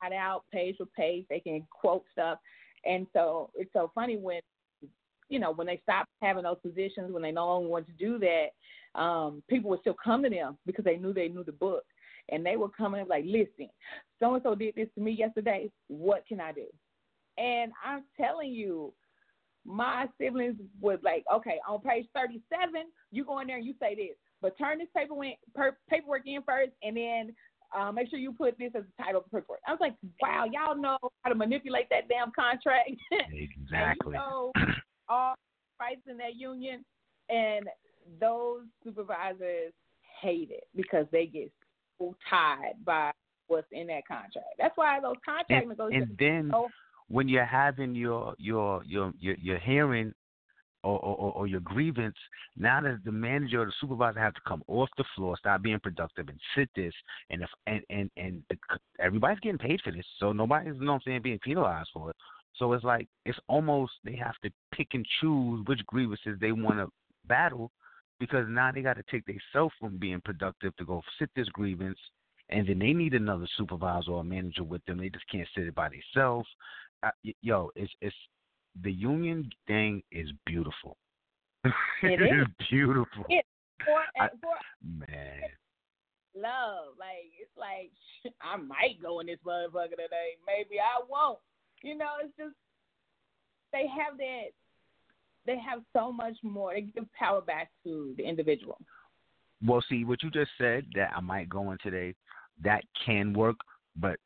inside 0.01 0.15
out, 0.15 0.45
page 0.51 0.77
for 0.77 0.85
page. 0.88 1.25
They 1.29 1.39
can 1.39 1.67
quote 1.69 2.05
stuff, 2.11 2.39
and 2.85 3.07
so 3.13 3.51
it's 3.55 3.73
so 3.73 3.91
funny 3.93 4.17
when 4.17 4.41
you 5.29 5.39
know 5.39 5.51
when 5.51 5.67
they 5.67 5.77
stop 5.83 6.07
having 6.21 6.43
those 6.43 6.59
positions, 6.61 7.11
when 7.11 7.23
they 7.23 7.31
no 7.31 7.47
longer 7.47 7.69
want 7.69 7.88
to 7.88 7.93
do 7.93 8.19
that, 8.19 8.99
um, 8.99 9.43
people 9.49 9.69
would 9.71 9.81
still 9.81 9.95
come 10.01 10.23
to 10.23 10.29
them 10.29 10.57
because 10.65 10.85
they 10.85 10.97
knew 10.97 11.13
they 11.13 11.27
knew 11.27 11.43
the 11.43 11.51
book, 11.51 11.83
and 12.29 12.45
they 12.45 12.55
were 12.55 12.69
coming 12.69 13.01
in 13.01 13.07
like, 13.07 13.25
listen, 13.25 13.69
so 14.19 14.35
and 14.35 14.43
so 14.43 14.55
did 14.55 14.75
this 14.75 14.89
to 14.95 15.01
me 15.01 15.11
yesterday. 15.11 15.69
What 15.88 16.25
can 16.27 16.39
I 16.39 16.51
do? 16.51 16.67
And 17.38 17.73
I'm 17.83 18.05
telling 18.15 18.51
you, 18.51 18.93
my 19.65 20.08
siblings 20.19 20.56
was 20.80 20.99
like, 21.04 21.23
okay, 21.34 21.58
on 21.67 21.82
page 21.82 22.06
37, 22.13 22.69
you 23.12 23.25
go 23.25 23.39
in 23.39 23.47
there 23.47 23.58
and 23.58 23.65
you 23.65 23.73
say 23.80 23.95
this, 23.95 24.15
but 24.41 24.58
turn 24.58 24.78
this 24.78 24.88
paper 24.95 25.21
in, 25.23 25.34
per, 25.54 25.75
paperwork 25.89 26.21
in 26.25 26.41
first, 26.43 26.71
and 26.84 26.95
then 26.95 27.36
uh, 27.75 27.91
make 27.91 28.10
sure 28.10 28.19
you 28.19 28.32
put 28.32 28.58
this 28.58 28.71
as 28.75 28.84
the 28.84 29.04
title 29.04 29.21
of 29.21 29.25
the 29.32 29.38
paperwork. 29.38 29.60
I 29.67 29.71
was 29.71 29.82
like, 29.82 29.95
wow, 30.21 30.45
y'all 30.51 30.78
know 30.78 30.97
how 31.23 31.30
to 31.30 31.36
manipulate 31.36 31.89
that 31.89 32.08
damn 32.08 32.32
contract. 32.32 32.91
And 33.12 33.21
you 33.32 33.47
Exactly. 33.63 34.13
know 34.13 34.51
all 35.10 35.34
rights 35.80 36.01
in 36.08 36.17
that 36.17 36.36
union, 36.36 36.86
and 37.30 37.67
those 38.21 38.62
supervisors 38.84 39.73
hate 40.21 40.51
it 40.51 40.65
because 40.75 41.08
they 41.12 41.25
get 41.25 41.51
so 41.97 42.15
tied 42.30 42.73
by 42.86 43.12
what's 43.47 43.67
in 43.71 43.88
that 43.88 44.08
contract. 44.08 44.56
That's 44.58 44.75
why 44.75 44.99
those 44.99 45.15
contract 45.25 45.51
and, 45.51 45.69
negotiations. 45.69 46.10
and 46.10 46.17
then 46.17 46.49
so 46.51 46.67
when 47.08 47.30
you're 47.30 47.46
having 47.46 47.96
your 47.96 48.36
your 48.38 48.84
your 48.86 49.13
your, 49.20 49.36
your 49.36 49.60
hearing 49.60 50.13
or, 50.84 51.00
or 51.00 51.32
or 51.34 51.48
your 51.48 51.62
grievance, 51.62 52.15
now 52.58 52.80
that 52.82 53.00
the 53.04 53.12
manager 53.12 53.62
or 53.62 53.65
the 53.65 53.74
supervisor 53.82 54.20
have 54.20 54.34
to 54.36 54.41
come 54.48 54.63
off 54.68 54.89
the 54.98 55.04
floor, 55.15 55.36
stop 55.38 55.62
being 55.62 55.80
productive, 55.80 56.30
and 56.30 56.39
sit 56.56 56.70
this, 56.76 56.94
and 57.30 57.41
if 57.41 57.50
and 57.68 57.82
and 57.89 58.10
and 58.18 58.44
everybody's 59.00 59.39
getting 59.39 59.58
paid 59.58 59.82
for 59.84 59.91
this, 59.91 60.06
so 60.20 60.32
nobody's 60.32 60.76
you 60.76 60.86
know 60.86 60.94
what 60.94 60.96
I'm 60.98 61.02
saying 61.06 61.22
being 61.24 61.39
penalized 61.39 61.89
for 61.94 62.12
it. 62.12 62.15
So 62.58 62.72
it's 62.74 62.84
like 62.84 63.08
it's 63.26 63.39
almost 63.48 63.94
they 64.04 64.15
have 64.15 64.36
to 64.44 64.50
pick 64.74 64.89
and 64.94 65.06
choose 65.20 65.65
which 65.68 65.86
grievances 65.88 66.38
they 66.39 66.52
want 66.52 66.78
to 66.78 66.88
battle, 67.28 67.72
because 68.20 68.46
now 68.48 68.72
they 68.72 68.82
got 68.82 68.98
to 68.98 69.04
take 69.10 69.26
themselves 69.26 69.74
from 69.80 69.98
being 69.98 70.22
productive 70.24 70.76
to 70.78 70.86
go 70.86 71.02
sit 71.20 71.30
this 71.36 71.50
grievance, 71.50 72.00
and 72.50 72.68
then 72.68 72.80
they 72.80 72.94
need 72.94 73.13
another 73.13 73.48
supervisor 73.58 74.12
or 74.12 74.24
manager 74.24 74.63
with 74.63 74.86
them. 74.86 75.00
They 75.00 75.10
just 75.10 75.30
can't 75.32 75.48
sit 75.56 75.68
it 75.68 75.76
by 75.76 75.89
themselves. 75.89 76.48
Y- 77.23 77.34
yo, 77.41 77.71
it's 77.75 77.91
it's 78.01 78.15
the 78.84 78.91
union 78.91 79.49
thing 79.67 80.01
is 80.12 80.29
beautiful. 80.45 80.97
It 82.03 82.21
is 82.21 82.47
is. 82.47 82.67
beautiful, 82.69 83.25
It- 83.29 83.45
for, 83.86 84.01
I- 84.21 84.29
for 84.41 84.55
man. 84.84 85.41
love. 86.36 86.93
Like 86.99 87.31
it's 87.39 87.55
like 87.58 87.91
I 88.41 88.58
might 88.58 89.01
go 89.01 89.19
in 89.19 89.27
this 89.27 89.39
motherfucker 89.45 89.91
today. 89.91 90.36
Maybe 90.45 90.79
I 90.79 91.01
won't. 91.10 91.39
You 91.84 91.97
know, 91.97 92.13
it's 92.23 92.36
just 92.38 92.55
they 93.71 93.86
have 93.88 94.17
that. 94.17 94.47
They 95.45 95.60
have 95.60 95.81
so 95.93 96.12
much 96.12 96.36
more. 96.43 96.73
They 96.73 96.81
give 96.81 97.05
power 97.13 97.39
back 97.41 97.69
to 97.84 98.13
the 98.17 98.23
individual. 98.23 98.79
Well, 99.65 99.84
see 99.88 100.03
what 100.03 100.23
you 100.23 100.31
just 100.31 100.51
said 100.58 100.86
that 100.95 101.12
I 101.15 101.21
might 101.21 101.49
go 101.49 101.71
in 101.71 101.77
today. 101.84 102.15
That 102.63 102.84
can 103.05 103.31
work, 103.34 103.58
but 103.95 104.17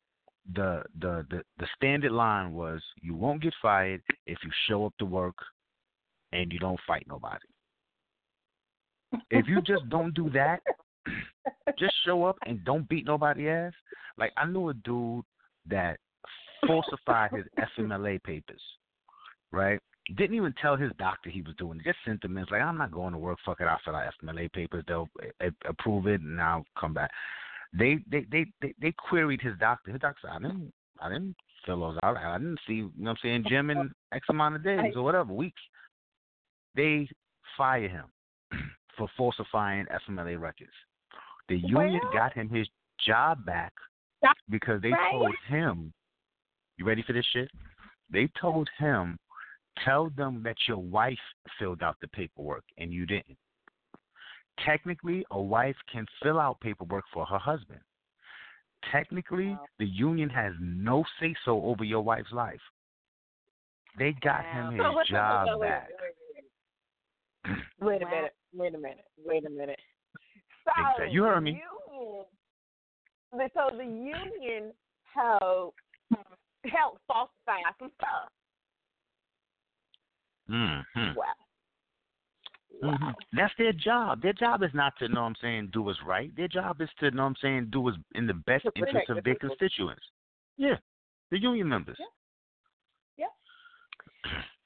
the 0.54 0.82
the 1.00 1.26
the 1.30 1.42
the 1.58 1.66
standard 1.76 2.12
line 2.12 2.52
was 2.52 2.80
you 3.00 3.14
won't 3.14 3.42
get 3.42 3.54
fired 3.60 4.02
if 4.26 4.38
you 4.42 4.50
show 4.68 4.86
up 4.86 4.94
to 4.98 5.04
work 5.04 5.36
and 6.32 6.52
you 6.52 6.58
don't 6.58 6.80
fight 6.86 7.06
nobody. 7.08 7.46
If 9.30 9.48
you 9.48 9.60
just 9.62 9.88
don't 9.88 10.14
do 10.14 10.30
that, 10.30 10.60
just 11.78 11.94
show 12.04 12.24
up 12.24 12.36
and 12.46 12.64
don't 12.64 12.88
beat 12.88 13.06
nobody 13.06 13.48
ass. 13.48 13.72
Like 14.18 14.32
I 14.36 14.46
knew 14.46 14.68
a 14.68 14.74
dude 14.74 15.24
that 15.68 15.98
falsified 16.66 17.30
his 17.32 17.44
FMLA 17.78 18.22
papers, 18.22 18.62
right? 19.50 19.80
Didn't 20.16 20.36
even 20.36 20.54
tell 20.60 20.76
his 20.76 20.90
doctor 20.98 21.30
he 21.30 21.42
was 21.42 21.54
doing 21.56 21.78
it. 21.80 21.84
Just 21.84 21.98
sent 22.04 22.22
them 22.22 22.36
in. 22.38 22.46
Like 22.50 22.62
I'm 22.62 22.78
not 22.78 22.92
going 22.92 23.12
to 23.12 23.18
work. 23.18 23.38
Fuck 23.44 23.60
it. 23.60 23.64
I'll 23.64 23.80
fill 23.84 23.96
out 23.96 24.12
FMLA 24.22 24.52
papers. 24.52 24.84
They'll 24.86 25.08
approve 25.68 26.06
it, 26.06 26.20
and 26.20 26.40
I'll 26.40 26.64
come 26.78 26.94
back. 26.94 27.10
They 27.72 27.98
they 28.10 28.26
they 28.30 28.46
they, 28.60 28.74
they 28.80 28.92
queried 28.92 29.40
his 29.40 29.56
doctor. 29.58 29.92
His 29.92 30.00
doctor 30.00 30.20
said, 30.22 30.30
I 30.30 30.38
didn't 30.38 30.72
I 31.00 31.08
didn't 31.08 31.36
fill 31.64 31.80
those 31.80 31.98
out. 32.02 32.16
I 32.16 32.38
didn't 32.38 32.58
see 32.66 32.74
you 32.74 32.92
know 32.96 33.10
what 33.10 33.10
I'm 33.10 33.16
saying 33.22 33.44
Jim 33.48 33.70
in 33.70 33.90
X 34.12 34.26
amount 34.28 34.56
of 34.56 34.64
days 34.64 34.92
or 34.96 35.02
whatever 35.02 35.32
weeks. 35.32 35.60
They 36.74 37.08
fire 37.56 37.88
him 37.88 38.04
for 38.96 39.08
falsifying 39.16 39.86
FMLA 40.08 40.40
records. 40.40 40.72
The 41.48 41.56
union 41.56 42.00
Well- 42.02 42.12
got 42.12 42.32
him 42.32 42.48
his 42.48 42.68
job 43.04 43.44
back 43.44 43.72
because 44.50 44.82
they 44.82 44.90
right. 44.90 45.12
told 45.12 45.34
him, 45.48 45.92
"You 46.76 46.84
ready 46.84 47.02
for 47.02 47.12
this 47.12 47.26
shit?" 47.32 47.50
They 48.10 48.28
told 48.40 48.68
him, 48.78 49.18
"Tell 49.84 50.10
them 50.10 50.42
that 50.42 50.56
your 50.68 50.78
wife 50.78 51.18
filled 51.58 51.82
out 51.82 51.96
the 52.00 52.08
paperwork 52.08 52.64
and 52.78 52.92
you 52.92 53.06
didn't." 53.06 53.38
Technically, 54.64 55.24
a 55.30 55.40
wife 55.40 55.76
can 55.90 56.06
fill 56.22 56.38
out 56.38 56.60
paperwork 56.60 57.04
for 57.12 57.24
her 57.26 57.38
husband. 57.38 57.80
Technically, 58.90 59.50
Wow. 59.50 59.66
the 59.78 59.86
union 59.86 60.30
has 60.30 60.54
no 60.60 61.04
say 61.18 61.34
so 61.44 61.62
over 61.64 61.84
your 61.84 62.02
wife's 62.02 62.32
life. 62.32 62.60
They 63.98 64.12
got 64.22 64.44
him 64.44 64.72
his 64.72 64.80
So, 65.06 65.12
job 65.12 65.48
wait, 65.48 65.58
wait, 65.58 65.68
back. 65.68 65.88
wait, 66.00 67.60
Wait 67.80 68.02
a 68.02 68.06
minute. 68.06 68.34
Wait 68.52 68.74
a 68.74 68.78
minute. 68.78 69.04
Wait 69.24 69.46
a 69.46 69.50
minute. 69.50 69.80
So 70.64 70.70
Exactly. 70.76 71.10
You 71.10 71.24
heard 71.24 71.40
me. 71.40 71.62
Union, 71.90 72.26
so 73.54 73.76
the 73.76 73.84
union 73.84 74.72
helped 75.14 75.78
helped 76.66 77.00
falsify 77.06 77.60
some 77.78 77.90
stuff. 77.96 78.30
Mm-hmm. 80.50 81.16
Wow. 81.16 81.24
Hmm 82.82 83.10
That's 83.32 83.52
their 83.58 83.72
job. 83.72 84.22
Their 84.22 84.32
job 84.32 84.62
is 84.62 84.70
not 84.72 84.94
to 84.98 85.08
know 85.08 85.22
what 85.22 85.26
I'm 85.28 85.34
saying 85.40 85.70
do 85.72 85.82
what's 85.82 85.98
right. 86.06 86.34
Their 86.36 86.48
job 86.48 86.80
is 86.80 86.88
to 87.00 87.10
know 87.10 87.22
what 87.22 87.28
I'm 87.28 87.36
saying 87.42 87.68
do 87.70 87.80
what's 87.80 87.98
in 88.14 88.26
the 88.26 88.34
best 88.34 88.64
To 88.64 88.72
interest 88.76 89.10
of 89.10 89.22
their 89.24 89.34
people. 89.34 89.50
constituents. 89.50 90.02
Yeah. 90.56 90.76
The 91.30 91.40
union 91.40 91.68
members. 91.68 91.98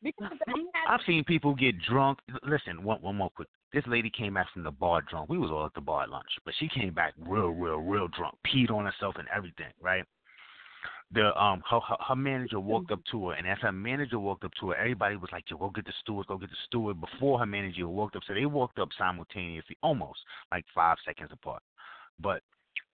Because 0.05 0.33
they 0.47 0.53
had 0.75 0.87
I've 0.95 1.01
seen 1.07 1.25
people 1.25 1.55
get 1.55 1.81
drunk. 1.81 2.19
Listen, 2.47 2.85
one 2.85 3.01
one 3.01 3.17
more 3.17 3.31
quick. 3.31 3.49
This 3.73 3.85
lady 3.87 4.11
came 4.11 4.35
back 4.35 4.47
from 4.53 4.63
the 4.63 4.71
bar 4.71 5.01
drunk. 5.01 5.31
We 5.31 5.39
was 5.39 5.51
all 5.51 5.65
at 5.65 5.75
the 5.75 5.81
bar 5.81 6.03
at 6.03 6.11
lunch, 6.11 6.29
but 6.45 6.53
she 6.61 6.69
came 6.69 6.93
back 6.93 7.15
real, 7.19 7.49
real, 7.49 7.79
real 7.79 8.07
drunk, 8.09 8.37
peed 8.47 8.71
on 8.71 8.85
herself 8.85 9.17
and 9.19 9.27
everything, 9.35 9.73
right? 9.81 10.05
The 11.13 11.41
um 11.41 11.63
her, 11.71 11.81
her 11.81 11.97
her 12.09 12.17
manager 12.17 12.59
walked 12.59 12.91
up 12.91 13.01
to 13.13 13.29
her, 13.29 13.35
and 13.35 13.47
as 13.47 13.59
her 13.59 13.73
manager 13.73 14.19
walked 14.19 14.45
up 14.45 14.53
to 14.61 14.71
her, 14.71 14.77
everybody 14.77 15.17
was 15.17 15.31
like, 15.33 15.49
"Yo, 15.49 15.57
go 15.57 15.71
get 15.71 15.85
the 15.85 15.93
steward, 16.01 16.27
go 16.27 16.39
get 16.39 16.51
the 16.51 16.57
steward." 16.67 17.01
Before 17.01 17.39
her 17.39 17.47
manager 17.47 17.87
walked 17.89 18.17
up, 18.17 18.23
so 18.27 18.35
they 18.35 18.47
walked 18.47 18.79
up 18.79 18.89
simultaneously, 18.99 19.77
almost 19.83 20.19
like 20.51 20.65
five 20.75 20.97
seconds 21.05 21.31
apart. 21.33 21.63
But 22.19 22.43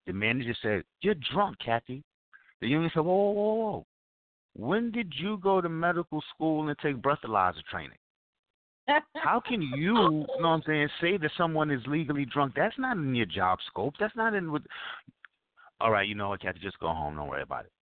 the 0.06 0.12
manager 0.12 0.54
said, 0.60 0.84
"You're 1.00 1.14
drunk, 1.32 1.58
Kathy." 1.64 2.02
The 2.60 2.68
union 2.68 2.90
said, 2.92 3.00
"Whoa, 3.04 3.14
whoa, 3.14 3.32
whoa, 3.32 3.54
whoa! 3.54 3.86
When 4.54 4.90
did 4.90 5.14
you 5.16 5.38
go 5.38 5.60
to 5.60 5.68
medical 5.68 6.22
school 6.34 6.68
and 6.68 6.78
take 6.78 6.96
breathalyzer 6.96 7.64
training?" 7.70 7.98
How 9.14 9.40
can 9.40 9.62
you, 9.62 9.70
you 9.76 9.92
know 9.94 10.26
what 10.38 10.44
I'm 10.46 10.62
saying, 10.66 10.88
say 11.00 11.16
that 11.16 11.30
someone 11.36 11.70
is 11.70 11.80
legally 11.86 12.24
drunk? 12.24 12.54
That's 12.56 12.76
not 12.78 12.96
in 12.96 13.14
your 13.14 13.26
job 13.26 13.60
scope. 13.68 13.94
That's 14.00 14.16
not 14.16 14.34
in 14.34 14.50
what. 14.50 14.62
All 15.80 15.90
right, 15.90 16.08
you 16.08 16.14
know 16.14 16.30
what, 16.30 16.42
Kathy, 16.42 16.58
just 16.58 16.78
go 16.80 16.88
home. 16.88 17.16
Don't 17.16 17.28
worry 17.28 17.42
about 17.42 17.64
it. 17.66 17.72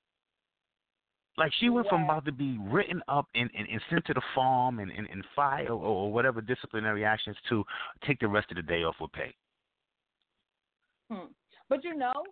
Like 1.39 1.53
she 1.61 1.69
went 1.69 1.89
from 1.89 2.03
about 2.05 2.25
to 2.25 2.33
be 2.33 2.59
written 2.61 3.01
up 3.07 3.29
and, 3.37 3.49
and, 3.57 3.69
and 3.69 3.81
sent 3.89 4.05
to 4.07 4.15
the 4.15 4.23
farm 4.35 4.81
and, 4.81 4.91
and, 4.91 5.09
and 5.09 5.25
fire 5.37 5.69
or, 5.69 5.75
or 5.75 6.13
whatever 6.13 6.41
disciplinary 6.41 7.05
actions 7.05 7.37
to 7.49 7.65
take 8.05 8.19
the 8.19 8.27
rest 8.27 8.51
of 8.51 8.57
the 8.57 8.63
day 8.63 8.83
off 8.83 8.97
with 9.01 9.13
pay. 9.13 9.33
Hmm. 11.11 11.29
But 11.69 11.85
you 11.85 11.95
know, 11.95 12.25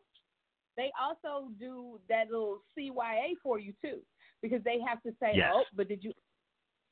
they 0.76 0.90
also 1.00 1.48
do 1.58 2.00
that 2.08 2.30
little 2.30 2.62
CYA 2.76 3.34
for 3.42 3.60
you 3.60 3.72
too, 3.80 4.00
because 4.42 4.62
they 4.64 4.78
have 4.86 5.00
to 5.04 5.10
say, 5.20 5.32
Yes. 5.34 5.52
"Oh, 5.54 5.64
but 5.74 5.88
did 5.88 6.02
you 6.02 6.12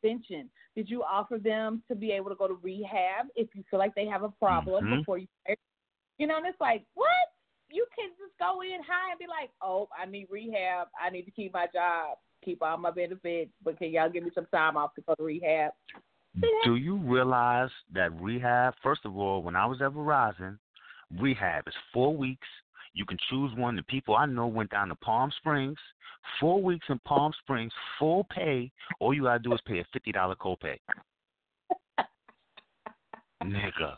extension? 0.03 0.49
Did 0.77 0.89
you 0.89 1.03
offer 1.03 1.39
them 1.39 1.83
to 1.89 1.97
be 1.97 2.13
able 2.13 2.31
to 2.31 2.37
go 2.37 2.47
to 2.47 2.55
rehab 2.63 3.27
if 3.35 3.49
you 3.55 3.65
feel 3.71 3.79
like 3.79 3.95
they 3.95 4.07
have 4.07 4.23
a 4.23 4.31
problem 4.31 4.85
Mhm. 4.85 4.99
before 4.99 5.19
you?" 5.19 5.27
You 6.19 6.29
know, 6.29 6.37
and 6.37 6.47
it's 6.47 6.61
like, 6.61 6.85
what? 6.95 7.24
You 7.75 7.87
can 7.97 8.11
just 8.11 8.39
go 8.39 8.61
in 8.63 8.81
high 8.87 9.11
and 9.11 9.19
be 9.19 9.27
like, 9.27 9.51
"Oh, 9.61 9.89
I 10.01 10.07
need 10.07 10.29
rehab. 10.31 10.89
I 11.01 11.11
need 11.11 11.23
to 11.23 11.33
keep 11.33 11.53
my 11.53 11.67
job, 11.75 12.19
keep 12.45 12.63
all 12.63 12.77
my 12.77 12.93
benefits, 12.93 13.51
but 13.65 13.77
can 13.79 13.91
y'all 13.91 14.09
give 14.09 14.23
me 14.23 14.31
some 14.33 14.47
time 14.47 14.77
off 14.77 14.95
to 14.95 15.01
go 15.01 15.17
to 15.17 15.25
rehab?" 15.25 15.73
Do 16.63 16.77
you 16.77 16.97
realize 16.99 17.71
that 17.93 18.13
rehab, 18.21 18.75
first 18.81 19.05
of 19.05 19.17
all, 19.17 19.43
when 19.43 19.57
I 19.57 19.67
was 19.67 19.83
at 19.83 19.91
Verizon, 19.93 20.59
rehab 21.19 21.67
is 21.67 21.75
four 21.93 22.17
weeks. 22.17 22.47
You 22.93 23.05
can 23.05 23.19
choose 23.29 23.53
one. 23.57 23.75
The 23.75 23.83
people 23.83 24.15
I 24.15 24.27
know 24.27 24.47
went 24.47 24.71
down 24.71 24.89
to 24.89 24.95
Palm 24.95 25.33
Springs, 25.39 25.79
four 26.39 26.63
weeks 26.63 26.87
in 26.89 27.01
Palm 27.01 27.33
Springs, 27.41 27.73
full 27.99 28.23
pay. 28.31 28.71
All 29.01 29.13
you 29.13 29.25
gotta 29.25 29.41
do 29.41 29.53
is 29.53 29.61
pay 29.67 29.81
a 29.81 29.85
fifty 29.93 30.13
dollar 30.13 30.37
copay. 30.37 30.79
Nigga. 33.43 33.97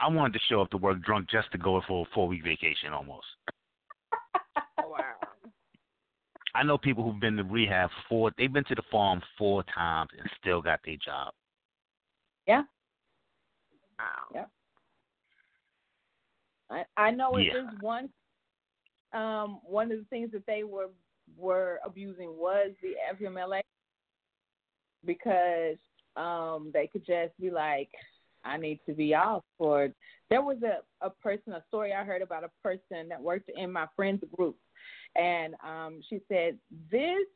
I 0.00 0.08
wanted 0.08 0.34
to 0.34 0.40
show 0.48 0.60
up 0.60 0.70
to 0.70 0.76
work 0.76 1.02
drunk 1.02 1.28
just 1.30 1.50
to 1.52 1.58
go 1.58 1.80
for 1.86 2.06
a 2.06 2.14
four 2.14 2.28
week 2.28 2.44
vacation 2.44 2.92
almost. 2.92 3.26
wow. 4.78 5.14
I 6.54 6.62
know 6.62 6.78
people 6.78 7.04
who've 7.04 7.20
been 7.20 7.36
to 7.36 7.44
rehab 7.44 7.90
four 8.08 8.30
they've 8.36 8.52
been 8.52 8.64
to 8.64 8.74
the 8.74 8.82
farm 8.90 9.22
four 9.38 9.64
times 9.74 10.10
and 10.18 10.28
still 10.40 10.62
got 10.62 10.80
their 10.84 10.96
job. 10.96 11.32
Yeah. 12.46 12.62
Wow. 13.98 14.34
Yep. 14.34 14.50
I 16.70 16.84
I 16.96 17.10
know 17.10 17.36
if 17.36 17.46
Yeah. 17.46 17.52
there's 17.54 17.80
one 17.80 18.08
um 19.12 19.60
one 19.64 19.90
of 19.92 19.98
the 19.98 20.04
things 20.10 20.30
that 20.32 20.46
they 20.46 20.64
were 20.64 20.90
were 21.36 21.80
abusing 21.84 22.36
was 22.36 22.70
the 22.82 22.94
FMLA 23.14 23.60
because 25.04 25.76
um 26.16 26.70
they 26.72 26.86
could 26.86 27.04
just 27.04 27.38
be 27.40 27.50
like 27.50 27.90
I 28.44 28.56
need 28.56 28.80
to 28.86 28.92
be 28.94 29.14
off 29.14 29.42
for 29.58 29.90
there 30.30 30.42
was 30.42 30.58
a 30.62 30.80
a 31.04 31.10
person 31.10 31.52
a 31.52 31.62
story 31.68 31.92
I 31.92 32.04
heard 32.04 32.22
about 32.22 32.44
a 32.44 32.50
person 32.62 33.08
that 33.08 33.20
worked 33.20 33.50
in 33.54 33.70
my 33.72 33.86
friend's 33.96 34.24
group 34.36 34.56
and 35.16 35.54
um 35.64 36.00
she 36.08 36.20
said 36.28 36.58
this 36.90 37.26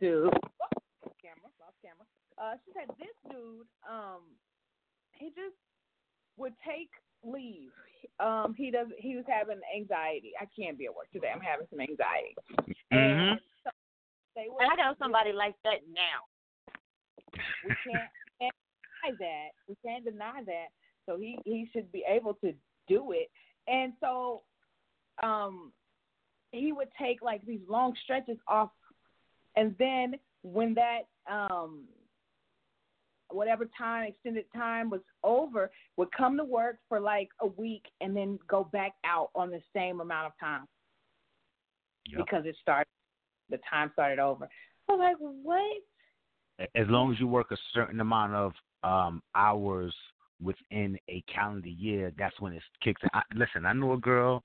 dude 0.00 0.32
oh, 0.32 1.12
camera 1.20 1.50
off 1.66 1.74
camera 1.82 2.06
uh 2.38 2.56
she 2.64 2.72
said 2.72 2.88
this 2.98 3.14
dude 3.30 3.66
um 3.88 4.22
he 5.12 5.28
just 5.28 5.56
would 6.36 6.54
take 6.66 6.90
leave. 7.24 7.70
Um, 8.20 8.54
he 8.56 8.70
does. 8.70 8.88
He 8.98 9.16
was 9.16 9.24
having 9.28 9.60
anxiety. 9.74 10.32
I 10.40 10.46
can't 10.58 10.78
be 10.78 10.86
at 10.86 10.94
work 10.94 11.10
today. 11.12 11.30
I'm 11.32 11.40
having 11.40 11.66
some 11.70 11.80
anxiety. 11.80 12.34
Mhm. 12.90 13.32
And 13.32 13.40
so 13.64 13.70
they 14.34 14.48
would, 14.48 14.62
And 14.62 14.72
I 14.72 14.74
know 14.76 14.94
somebody 14.98 15.32
like 15.32 15.54
that 15.62 15.86
now. 15.88 16.26
we 17.64 17.74
can't, 17.84 17.86
can't 17.86 18.02
deny 18.02 18.21
that. 19.18 19.48
We 19.68 19.76
can't 19.84 20.04
deny 20.04 20.42
that. 20.46 20.66
So 21.06 21.18
he 21.18 21.38
he 21.44 21.68
should 21.72 21.90
be 21.92 22.04
able 22.08 22.34
to 22.34 22.52
do 22.88 23.12
it. 23.12 23.30
And 23.68 23.92
so, 24.00 24.42
um, 25.22 25.72
he 26.52 26.72
would 26.72 26.88
take 27.00 27.22
like 27.22 27.44
these 27.46 27.60
long 27.68 27.94
stretches 28.02 28.38
off, 28.48 28.70
and 29.56 29.74
then 29.78 30.14
when 30.42 30.74
that 30.74 31.02
um 31.30 31.84
whatever 33.30 33.66
time 33.78 34.08
extended 34.08 34.44
time 34.54 34.90
was 34.90 35.00
over 35.24 35.70
would 35.96 36.08
come 36.12 36.36
to 36.36 36.44
work 36.44 36.76
for 36.88 37.00
like 37.00 37.28
a 37.40 37.46
week 37.46 37.84
and 38.02 38.14
then 38.14 38.38
go 38.46 38.68
back 38.72 38.92
out 39.04 39.30
on 39.34 39.50
the 39.50 39.60
same 39.74 40.00
amount 40.00 40.26
of 40.26 40.32
time 40.38 40.66
Yep. 42.06 42.26
because 42.26 42.44
it 42.44 42.56
started 42.60 42.88
the 43.48 43.58
time 43.68 43.90
started 43.92 44.18
over. 44.18 44.48
I 44.88 44.92
was 44.92 44.98
like, 44.98 45.16
what? 45.42 45.82
as 46.74 46.86
long 46.88 47.12
as 47.12 47.18
you 47.18 47.26
work 47.26 47.50
a 47.50 47.56
certain 47.72 48.00
amount 48.00 48.34
of 48.34 48.52
um 48.84 49.22
hours 49.34 49.94
within 50.42 50.98
a 51.08 51.22
calendar 51.32 51.68
year, 51.68 52.12
that's 52.18 52.40
when 52.40 52.52
it 52.52 52.62
kicks 52.82 53.02
in. 53.02 53.08
I, 53.14 53.22
listen, 53.34 53.64
I 53.64 53.72
know 53.72 53.92
a 53.92 53.98
girl 53.98 54.42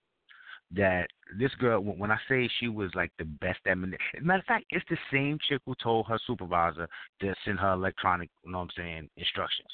that 0.76 1.08
this 1.40 1.54
girl 1.56 1.82
when 1.82 2.12
I 2.12 2.18
say 2.28 2.50
she 2.60 2.68
was 2.68 2.92
like 2.94 3.12
the 3.18 3.26
best 3.26 3.60
admin 3.66 3.96
matter 4.22 4.40
of 4.40 4.46
fact, 4.46 4.66
it's 4.70 4.86
the 4.90 4.98
same 5.12 5.38
chick 5.48 5.62
who 5.66 5.74
told 5.82 6.08
her 6.08 6.20
supervisor 6.28 6.88
to 7.22 7.34
send 7.46 7.60
her 7.60 7.74
electronic 7.74 8.30
you 8.44 8.52
know 8.52 8.60
what 8.60 8.64
I'm 8.66 8.70
saying, 8.76 9.10
instructions. 9.18 9.70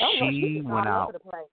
Oh, 0.00 0.12
she 0.18 0.56
she's 0.56 0.64
went 0.64 0.88
out 0.88 1.04
over 1.04 1.12
the 1.12 1.20
place. 1.20 1.44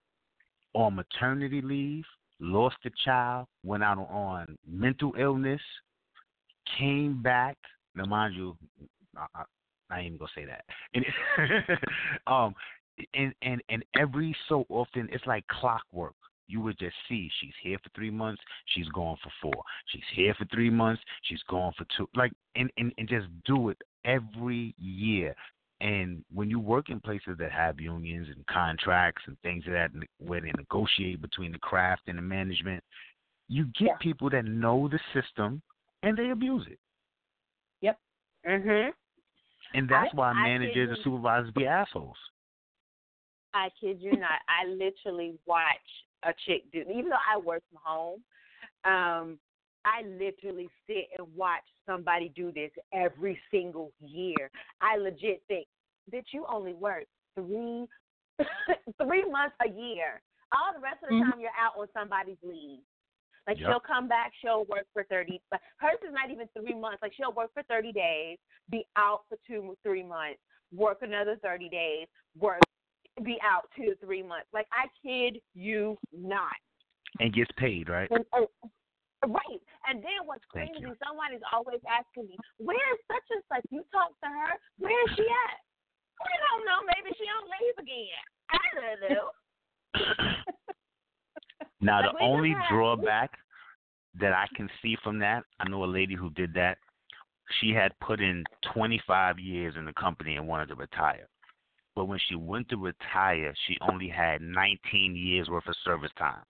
on 0.74 0.96
maternity 0.96 1.60
leave, 1.62 2.04
lost 2.40 2.76
a 2.84 2.90
child, 3.04 3.46
went 3.64 3.82
out 3.82 3.98
on 3.98 4.56
mental 4.68 5.14
illness, 5.18 5.60
came 6.78 7.22
back. 7.22 7.56
Now, 7.94 8.04
mind 8.06 8.34
you, 8.34 8.56
I, 9.16 9.44
I, 9.92 9.98
ain't 9.98 10.06
even 10.06 10.18
gonna 10.18 10.30
say 10.34 10.44
that. 10.46 10.64
And 10.94 11.04
um, 12.26 12.54
and 13.14 13.34
and 13.42 13.62
and 13.68 13.84
every 13.98 14.34
so 14.48 14.66
often, 14.68 15.08
it's 15.12 15.26
like 15.26 15.46
clockwork. 15.48 16.14
You 16.48 16.60
would 16.60 16.78
just 16.78 16.96
see 17.08 17.30
she's 17.40 17.54
here 17.62 17.78
for 17.82 17.88
three 17.94 18.10
months, 18.10 18.42
she's 18.66 18.88
gone 18.88 19.16
for 19.22 19.30
four. 19.40 19.62
She's 19.86 20.02
here 20.14 20.34
for 20.34 20.44
three 20.46 20.70
months, 20.70 21.02
she's 21.22 21.42
gone 21.48 21.72
for 21.78 21.86
two. 21.96 22.08
Like 22.14 22.32
and 22.56 22.70
and 22.76 22.92
and 22.98 23.08
just 23.08 23.26
do 23.46 23.70
it 23.70 23.78
every 24.04 24.74
year. 24.78 25.34
And 25.80 26.24
when 26.32 26.48
you 26.48 26.60
work 26.60 26.90
in 26.90 27.00
places 27.00 27.36
that 27.38 27.50
have 27.50 27.80
unions 27.80 28.28
and 28.34 28.46
contracts 28.46 29.22
and 29.26 29.36
things 29.42 29.64
of 29.66 29.72
that, 29.72 29.90
where 30.18 30.40
they 30.40 30.52
negotiate 30.56 31.20
between 31.20 31.50
the 31.50 31.58
craft 31.58 32.02
and 32.06 32.18
the 32.18 32.22
management, 32.22 32.84
you 33.48 33.64
get 33.78 33.88
Yeah. 33.88 33.96
people 34.00 34.30
that 34.30 34.44
know 34.44 34.88
the 34.88 35.00
system 35.12 35.60
and 36.04 36.16
they 36.16 36.30
abuse 36.30 36.66
it. 36.68 36.78
Yep. 37.80 37.98
Mhm. 38.46 38.94
And 39.74 39.88
that's 39.88 40.10
I- 40.12 40.16
why 40.16 40.32
managers 40.32 40.90
and 40.90 40.98
supervisors 41.04 41.50
be 41.52 41.66
assholes. 41.66 42.16
I 43.54 43.68
kid 43.80 44.00
you 44.00 44.16
not. 44.16 44.40
I 44.48 44.66
literally 44.66 45.38
watch 45.46 46.04
a 46.22 46.32
chick 46.46 46.70
do. 46.72 46.80
Even 46.80 47.10
though 47.10 47.16
I 47.30 47.36
work 47.38 47.62
from 47.70 47.80
home, 47.84 48.24
um, 48.84 49.38
I 49.84 50.02
literally 50.02 50.70
sit 50.86 51.08
and 51.18 51.26
watch 51.36 51.64
somebody 51.86 52.30
do 52.34 52.52
this 52.52 52.70
every 52.94 53.38
single 53.50 53.92
year. 54.00 54.50
I 54.80 54.96
legit 54.96 55.42
think 55.48 55.66
that 56.12 56.24
you 56.32 56.46
only 56.48 56.72
work 56.72 57.04
three 57.34 57.86
three 59.02 59.30
months 59.30 59.56
a 59.64 59.68
year. 59.68 60.22
All 60.52 60.72
the 60.74 60.80
rest 60.80 61.02
of 61.02 61.10
the 61.10 61.16
Mhm. 61.16 61.30
time 61.30 61.40
you're 61.40 61.50
out 61.58 61.76
on 61.76 61.88
somebody's 61.92 62.38
leave. 62.42 62.80
Like 63.46 63.58
Yep. 63.58 63.68
she'll 63.68 63.80
come 63.80 64.06
back, 64.08 64.32
she'll 64.40 64.64
work 64.66 64.86
for 64.92 65.04
thirty. 65.04 65.40
But 65.50 65.60
hers 65.78 65.98
is 66.06 66.12
not 66.12 66.30
even 66.30 66.48
three 66.48 66.74
months. 66.74 67.02
Like 67.02 67.12
she'll 67.14 67.32
work 67.32 67.52
for 67.52 67.62
thirty 67.64 67.92
days, 67.92 68.38
be 68.70 68.86
out 68.96 69.24
for 69.28 69.36
two, 69.46 69.76
three 69.82 70.02
months, 70.02 70.38
work 70.72 70.98
another 71.02 71.36
thirty 71.42 71.68
days, 71.68 72.06
work, 72.38 72.62
be 73.24 73.38
out 73.42 73.68
two 73.76 73.86
to 73.86 73.96
three 73.96 74.22
months. 74.22 74.46
Like 74.52 74.66
I 74.72 74.86
kid 75.04 75.40
you 75.54 75.98
not. 76.12 76.54
And 77.18 77.34
gets 77.34 77.50
paid, 77.58 77.88
right? 77.88 78.08
And, 78.10 78.24
and, 78.32 78.46
right. 79.26 79.62
And 79.86 80.02
then 80.02 80.24
what's 80.24 80.44
Thank 80.54 80.76
crazy? 80.78 80.86
you. 80.86 80.96
Somebody's 81.04 81.44
always 81.52 81.80
asking 81.90 82.28
me, 82.30 82.36
"Where 82.58 82.94
is 82.94 83.00
such 83.10 83.26
and 83.30 83.42
such?" 83.50 83.66
You 83.70 83.84
talk 83.90 84.14
to 84.22 84.28
her. 84.30 84.54
Where 84.78 84.96
is 85.10 85.16
she 85.16 85.26
at? 85.26 85.58
I 86.22 86.34
don't 86.46 86.64
know. 86.64 86.78
Maybe 86.86 87.10
she 87.18 87.26
on 87.26 87.44
leave 87.50 87.78
again. 87.82 88.22
I 88.54 88.64
don't 88.78 89.00
know. 89.02 89.24
Now, 91.82 92.00
Like, 92.00 92.12
the 92.12 92.22
only 92.22 92.50
had- 92.52 92.68
drawback 92.68 93.38
that 94.14 94.32
I 94.32 94.46
can 94.54 94.70
see 94.80 94.96
from 94.96 95.18
that, 95.18 95.44
I 95.60 95.68
know 95.68 95.84
a 95.84 95.86
lady 95.86 96.14
who 96.14 96.30
did 96.30 96.54
that. 96.54 96.78
She 97.60 97.72
had 97.72 97.98
put 97.98 98.20
in 98.20 98.44
25 98.62 99.38
years 99.38 99.76
in 99.76 99.84
the 99.84 99.92
company 99.92 100.36
and 100.36 100.46
wanted 100.46 100.68
to 100.68 100.74
retire. 100.76 101.28
But 101.94 102.06
when 102.06 102.18
she 102.20 102.34
went 102.36 102.68
to 102.70 102.76
retire, 102.78 103.52
she 103.66 103.76
only 103.82 104.08
had 104.08 104.40
19 104.40 105.14
years 105.16 105.50
worth 105.50 105.66
of 105.66 105.76
service 105.84 106.12
time. 106.14 106.44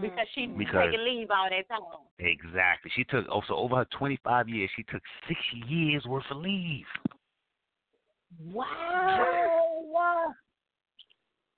because 0.00 0.28
she 0.28 0.46
Because- 0.46 0.92
taking 0.92 1.02
leave 1.04 1.28
all 1.32 1.50
that 1.50 1.68
time. 1.68 1.80
Exactly. 2.20 2.88
She 2.92 3.02
took 3.02 3.26
oh, 3.28 3.32
also 3.32 3.56
over 3.56 3.74
her 3.78 3.84
25 3.86 4.48
years, 4.48 4.70
she 4.76 4.84
took 4.84 5.02
six 5.26 5.40
years 5.52 6.06
worth 6.06 6.30
of 6.30 6.36
leave. 6.36 6.86
Wow. 8.38 10.34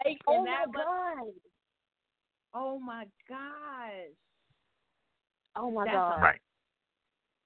Hey, 0.02 0.18
Oh 0.26 0.42
my 0.44 0.64
god. 0.72 1.33
Oh 2.55 2.79
my 2.79 3.05
gosh, 3.29 4.14
Oh 5.57 5.71
my 5.71 5.85
That's 5.85 5.95
god. 5.95 6.21
Right. 6.23 6.40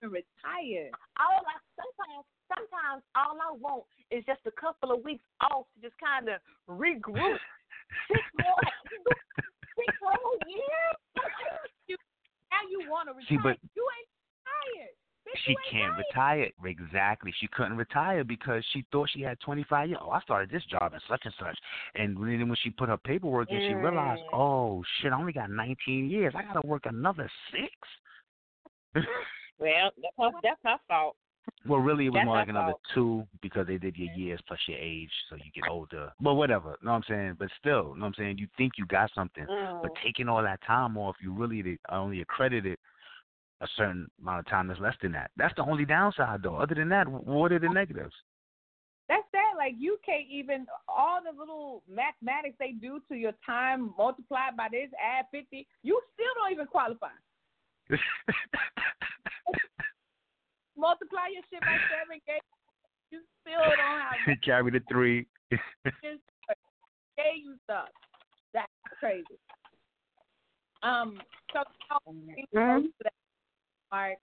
retired. 0.02 0.92
Oh, 0.94 1.20
all 1.20 1.42
I 1.44 1.56
sometimes 1.76 2.24
sometimes 2.48 3.02
all 3.16 3.36
I 3.36 3.52
want 3.52 3.84
is 4.10 4.24
just 4.24 4.40
a 4.46 4.54
couple 4.56 4.92
of 4.92 5.04
weeks 5.04 5.24
off 5.42 5.66
to 5.74 5.80
just 5.84 5.96
kind 6.00 6.28
of 6.28 6.40
regroup. 6.68 7.36
Six 8.08 8.20
more, 8.40 8.64
six 9.76 9.92
whole 10.02 10.38
years. 10.46 10.96
Now 12.48 12.64
you 12.72 12.90
want 12.90 13.06
to 13.06 13.14
See, 13.28 13.36
retire? 13.36 13.54
but- 13.54 13.70
you 13.76 13.84
ain't 13.86 14.10
tired. 14.48 14.97
She 15.44 15.54
can't 15.70 15.96
retire. 15.96 16.50
Exactly. 16.64 17.32
She 17.38 17.46
couldn't 17.48 17.76
retire 17.76 18.24
because 18.24 18.64
she 18.72 18.84
thought 18.90 19.08
she 19.10 19.20
had 19.22 19.38
25 19.40 19.88
years. 19.90 20.00
Oh, 20.02 20.10
I 20.10 20.20
started 20.20 20.50
this 20.50 20.64
job 20.64 20.92
and 20.92 21.02
such 21.08 21.22
and 21.24 21.34
such. 21.38 21.56
And 21.94 22.16
then 22.16 22.48
when 22.48 22.56
she 22.62 22.70
put 22.70 22.88
her 22.88 22.96
paperwork 22.96 23.50
in, 23.50 23.60
she 23.66 23.74
realized, 23.74 24.22
Mm. 24.22 24.38
oh, 24.38 24.84
shit, 25.00 25.12
I 25.12 25.16
only 25.18 25.32
got 25.32 25.50
19 25.50 26.08
years. 26.10 26.34
I 26.34 26.42
got 26.42 26.60
to 26.60 26.66
work 26.66 26.86
another 26.86 27.30
six. 27.52 27.72
Well, 29.58 29.90
that's 30.00 30.14
her, 30.18 30.30
that's 30.42 30.60
her 30.64 30.78
fault. 30.88 31.16
well, 31.66 31.80
really, 31.80 32.06
it 32.06 32.10
was 32.10 32.18
That's 32.18 32.24
more 32.26 32.36
like 32.36 32.48
another 32.48 32.72
fault. 32.72 32.80
two 32.94 33.26
because 33.42 33.66
they 33.66 33.76
did 33.76 33.96
your 33.96 34.12
years 34.14 34.40
plus 34.46 34.58
your 34.68 34.78
age, 34.78 35.10
so 35.28 35.36
you 35.36 35.50
get 35.54 35.68
older. 35.68 36.12
But 36.20 36.34
whatever. 36.34 36.78
know 36.82 36.92
what 36.92 36.96
I'm 36.98 37.02
saying? 37.08 37.36
But 37.38 37.48
still, 37.58 37.94
know 37.94 38.02
what 38.02 38.06
I'm 38.06 38.14
saying? 38.14 38.38
You 38.38 38.46
think 38.56 38.72
you 38.78 38.86
got 38.86 39.10
something. 39.14 39.44
But 39.46 39.92
Mm. 39.94 40.02
taking 40.02 40.28
all 40.28 40.42
that 40.42 40.62
time 40.62 40.96
off, 40.96 41.16
you 41.20 41.32
really 41.32 41.78
only 41.90 42.20
accredited 42.20 42.78
a 43.60 43.66
certain 43.76 44.08
amount 44.20 44.40
of 44.40 44.46
time 44.46 44.68
that's 44.68 44.80
less 44.80 44.94
than 45.02 45.12
that. 45.12 45.30
That's 45.36 45.54
the 45.56 45.62
only 45.64 45.84
downside, 45.84 46.42
though. 46.42 46.56
Other 46.56 46.74
than 46.76 46.88
that, 46.90 47.08
what 47.08 47.52
are 47.52 47.58
the 47.58 47.68
negatives? 47.68 48.14
That's 49.08 49.24
that. 49.32 49.54
Like 49.56 49.74
you 49.78 49.98
can't 50.04 50.26
even 50.30 50.66
all 50.86 51.20
the 51.22 51.32
little 51.38 51.82
mathematics 51.90 52.56
they 52.60 52.72
do 52.72 53.00
to 53.08 53.16
your 53.16 53.32
time 53.44 53.92
multiplied 53.96 54.54
by 54.56 54.68
this, 54.70 54.90
add 55.02 55.24
fifty. 55.32 55.66
You 55.82 55.98
still 56.14 56.26
don't 56.36 56.52
even 56.52 56.66
qualify. 56.66 57.08
Multiply 60.76 61.28
your 61.32 61.42
shit 61.50 61.60
by 61.62 61.76
seven, 61.90 62.20
gay. 62.26 62.38
You 63.10 63.20
still 63.40 63.58
don't 63.64 63.78
have 63.78 64.38
Carry 64.44 64.70
the 64.70 64.80
three. 64.90 65.26
just 65.50 66.22
gay 67.16 67.40
you 67.42 67.56
stuff. 67.64 67.88
That's 68.54 68.70
crazy. 69.00 69.24
Um. 70.82 71.18
So 71.52 71.64
Mhm. 72.54 72.92
Mark, 73.90 74.18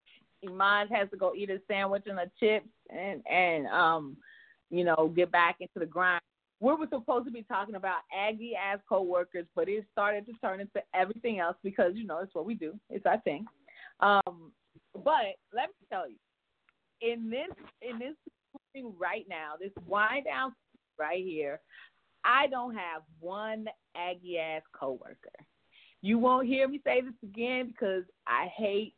Iman 0.45 0.87
has 0.89 1.09
to 1.09 1.17
go 1.17 1.33
eat 1.35 1.49
a 1.49 1.59
sandwich 1.67 2.03
and 2.07 2.19
a 2.19 2.29
chips 2.39 2.67
and 2.89 3.25
and 3.27 3.67
um, 3.67 4.17
you 4.69 4.83
know, 4.83 5.11
get 5.15 5.31
back 5.31 5.57
into 5.59 5.79
the 5.79 5.85
grind. 5.85 6.21
We 6.59 6.73
were 6.73 6.87
supposed 6.89 7.25
to 7.25 7.31
be 7.31 7.43
talking 7.43 7.75
about 7.75 7.99
Aggie 8.15 8.53
as 8.55 8.79
coworkers, 8.87 9.45
but 9.55 9.67
it 9.67 9.85
started 9.91 10.25
to 10.27 10.33
turn 10.41 10.61
into 10.61 10.81
everything 10.93 11.39
else 11.39 11.57
because 11.63 11.93
you 11.95 12.05
know 12.05 12.19
it's 12.19 12.33
what 12.33 12.45
we 12.45 12.55
do. 12.55 12.73
It's 12.89 13.05
our 13.05 13.19
thing. 13.21 13.45
Um, 13.99 14.51
but 14.93 15.35
let 15.53 15.69
me 15.69 15.87
tell 15.89 16.07
you, 16.09 16.15
in 17.01 17.29
this 17.29 17.49
in 17.81 17.99
this 17.99 18.15
thing 18.73 18.93
right 18.99 19.25
now, 19.29 19.53
this 19.59 19.71
wind 19.87 20.25
down 20.25 20.53
right 20.97 21.23
here, 21.23 21.59
I 22.23 22.47
don't 22.47 22.73
have 22.73 23.03
one 23.19 23.67
Aggie 23.95 24.39
ass 24.39 24.61
coworker. 24.73 25.17
You 26.01 26.19
won't 26.19 26.47
hear 26.47 26.67
me 26.67 26.79
say 26.83 27.01
this 27.01 27.13
again 27.23 27.67
because 27.67 28.03
I 28.27 28.47
hate 28.55 28.93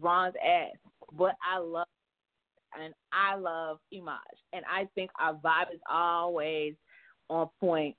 Ron's 0.00 0.34
ass, 0.44 0.76
but 1.16 1.34
I 1.42 1.58
love 1.58 1.86
and 2.80 2.92
I 3.12 3.36
love 3.36 3.78
Imaj, 3.92 4.16
and 4.52 4.64
I 4.70 4.88
think 4.94 5.10
our 5.20 5.34
vibe 5.34 5.72
is 5.72 5.80
always 5.88 6.74
on 7.30 7.48
point, 7.60 7.94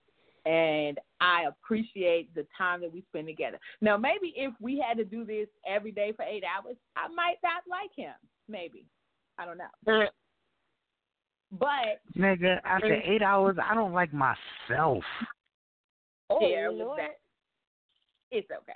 and 0.45 0.99
I 1.21 1.43
appreciate 1.47 2.33
the 2.35 2.45
time 2.57 2.81
that 2.81 2.91
we 2.91 3.03
spend 3.09 3.27
together. 3.27 3.57
Now, 3.79 3.95
maybe 3.95 4.33
if 4.35 4.53
we 4.59 4.83
had 4.85 4.97
to 4.97 5.05
do 5.05 5.23
this 5.23 5.47
every 5.65 5.91
day 5.91 6.11
for 6.13 6.23
eight 6.23 6.43
hours, 6.43 6.75
I 6.97 7.07
might 7.07 7.37
not 7.41 7.63
like 7.69 7.91
him. 7.95 8.13
Maybe 8.49 8.85
I 9.37 9.45
don't 9.45 9.57
know, 9.57 9.69
Mm. 9.87 10.09
but 11.53 12.01
Nigga, 12.17 12.59
after 12.65 12.93
eight 12.93 13.21
hours, 13.21 13.57
I 13.63 13.73
don't 13.75 13.93
like 13.93 14.11
myself. 14.13 15.03
Oh, 16.29 16.39
there 16.39 16.71
with 16.71 16.81
Lord. 16.81 16.99
that, 16.99 17.19
it's 18.31 18.49
okay. 18.51 18.73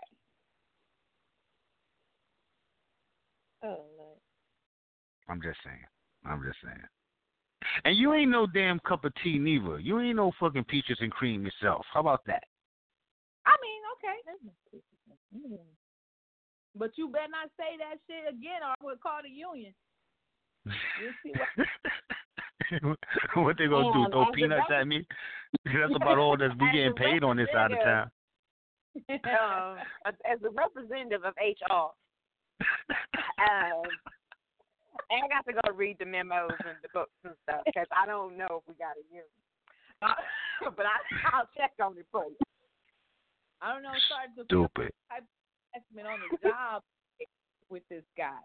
Oh, 3.63 3.85
Lord. 3.97 4.17
I'm 5.29 5.41
just 5.41 5.59
saying. 5.63 5.85
I'm 6.25 6.41
just 6.43 6.57
saying. 6.63 6.83
And 7.85 7.97
you 7.97 8.13
ain't 8.13 8.31
no 8.31 8.47
damn 8.47 8.79
cup 8.79 9.05
of 9.05 9.13
tea 9.23 9.37
neither. 9.37 9.79
You 9.79 9.99
ain't 9.99 10.15
no 10.15 10.31
fucking 10.39 10.63
peaches 10.65 10.97
and 11.01 11.11
cream 11.11 11.43
yourself. 11.45 11.85
How 11.93 11.99
about 11.99 12.21
that? 12.25 12.43
I 13.45 13.55
mean, 13.61 13.81
okay, 13.95 14.81
but 16.75 16.91
you 16.95 17.09
better 17.09 17.27
not 17.29 17.49
say 17.57 17.77
that 17.77 17.99
shit 18.07 18.33
again, 18.33 18.61
or 18.63 18.69
I 18.69 18.75
will 18.81 18.95
call 19.01 19.19
the 19.23 19.29
union. 19.29 19.73
You'll 20.65 21.35
what 22.81 22.97
what 23.35 23.57
they 23.57 23.67
gonna 23.67 23.91
do? 23.93 24.11
Throw 24.11 24.31
peanuts 24.33 24.71
at 24.73 24.87
me? 24.87 25.05
That's 25.65 25.95
about 25.95 26.17
all 26.17 26.37
that 26.37 26.51
we 26.59 26.71
getting 26.73 26.93
paid 26.93 27.23
on 27.23 27.37
this 27.37 27.47
side 27.53 27.71
of 27.71 27.79
town. 27.79 28.11
um, 29.09 29.77
as 30.25 30.39
a 30.43 30.49
representative 30.49 31.23
of 31.23 31.33
HR, 31.39 31.91
um, 33.39 33.87
and 35.09 35.23
I 35.23 35.27
got 35.27 35.45
to 35.47 35.53
go 35.53 35.75
read 35.75 35.97
the 35.99 36.05
memos 36.05 36.51
and 36.65 36.77
the 36.81 36.89
books 36.93 37.15
and 37.23 37.33
stuff 37.43 37.61
because 37.65 37.87
I 37.95 38.05
don't 38.05 38.37
know 38.37 38.61
if 38.61 38.63
we 38.67 38.75
got 38.75 38.97
a 38.97 39.05
union. 39.09 39.25
Uh, 40.01 40.15
but 40.75 40.85
I, 40.85 40.97
I'll 41.33 41.49
check 41.57 41.73
on 41.81 41.97
it 41.97 42.05
for 42.11 42.25
you. 42.25 42.37
I 43.61 43.73
don't 43.73 43.83
know, 43.83 43.91
started 44.07 44.35
to 44.37 44.43
Stupid. 44.45 44.91
investment 45.73 46.07
on 46.07 46.19
the 46.23 46.49
job 46.49 46.83
with 47.69 47.83
this 47.89 48.03
guy. 48.15 48.39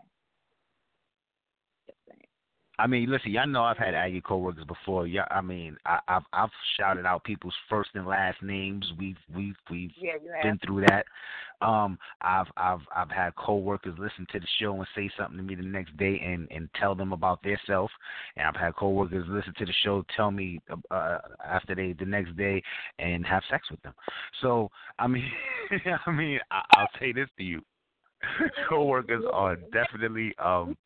I 2.78 2.86
mean, 2.88 3.10
listen, 3.10 3.30
y'all 3.30 3.46
know 3.46 3.62
I've 3.62 3.78
had 3.78 3.94
Aggie 3.94 4.20
coworkers 4.20 4.64
before. 4.64 5.06
Yeah, 5.06 5.26
I 5.30 5.40
mean, 5.40 5.76
I, 5.86 6.00
I've 6.08 6.24
I've 6.32 6.50
shouted 6.76 7.06
out 7.06 7.22
people's 7.24 7.54
first 7.70 7.90
and 7.94 8.06
last 8.06 8.42
names. 8.42 8.84
We've 8.98 9.16
we've 9.34 9.54
we've 9.70 9.92
Yeah, 10.00 10.14
been 10.42 10.58
through 10.64 10.80
that. 10.82 11.06
Um, 11.60 11.98
I've 12.20 12.48
I've 12.56 12.80
I've 12.94 13.10
had 13.10 13.34
coworkers 13.36 13.94
listen 13.98 14.26
to 14.32 14.40
the 14.40 14.46
show 14.60 14.74
and 14.74 14.86
say 14.96 15.08
something 15.16 15.36
to 15.36 15.42
me 15.42 15.54
the 15.54 15.62
next 15.62 15.96
day 15.96 16.20
and 16.24 16.48
and 16.50 16.68
tell 16.74 16.96
them 16.96 17.12
about 17.12 17.42
their 17.44 17.60
self. 17.66 17.90
And 18.36 18.46
I've 18.46 18.56
had 18.60 18.74
coworkers 18.74 19.24
listen 19.28 19.54
to 19.58 19.64
the 19.66 19.72
show, 19.84 20.04
tell 20.16 20.32
me 20.32 20.60
uh, 20.90 21.18
after 21.44 21.76
they 21.76 21.92
the 21.92 22.04
next 22.04 22.36
day 22.36 22.60
and 22.98 23.24
have 23.24 23.44
sex 23.48 23.70
with 23.70 23.80
them. 23.82 23.94
So 24.42 24.68
I 24.98 25.06
mean, 25.06 25.30
I 26.06 26.10
mean, 26.10 26.40
I, 26.50 26.62
I'll 26.72 26.88
say 26.98 27.12
this 27.12 27.28
to 27.38 27.44
you: 27.44 27.62
coworkers 28.68 29.24
are 29.32 29.56
definitely 29.72 30.34
um. 30.44 30.76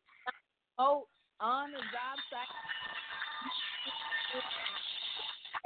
Oh, 0.78 1.06
on 1.40 1.70
the 1.70 1.78
job 1.78 2.18
site 2.30 2.48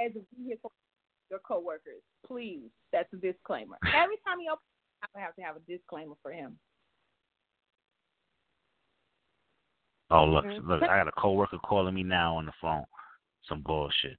as 0.06 0.12
a 0.16 0.22
vehicle 0.36 0.70
for 0.70 1.34
your 1.34 1.40
coworkers. 1.40 2.02
Please, 2.26 2.70
that's 2.92 3.12
a 3.12 3.16
disclaimer. 3.16 3.78
Every 3.94 4.16
time 4.26 4.40
you 4.40 4.50
open, 4.50 4.62
I 5.02 5.06
would 5.14 5.22
have 5.22 5.34
to 5.36 5.42
have 5.42 5.56
a 5.56 5.60
disclaimer 5.60 6.14
for 6.22 6.32
him. 6.32 6.58
Oh 10.10 10.24
look, 10.24 10.44
Mhm. 10.44 10.66
look! 10.68 10.82
I 10.82 10.98
got 10.98 11.08
a 11.08 11.12
coworker 11.12 11.58
calling 11.58 11.94
me 11.94 12.02
now 12.02 12.36
on 12.36 12.44
the 12.46 12.52
phone. 12.60 12.84
Some 13.48 13.62
bullshit. 13.62 14.18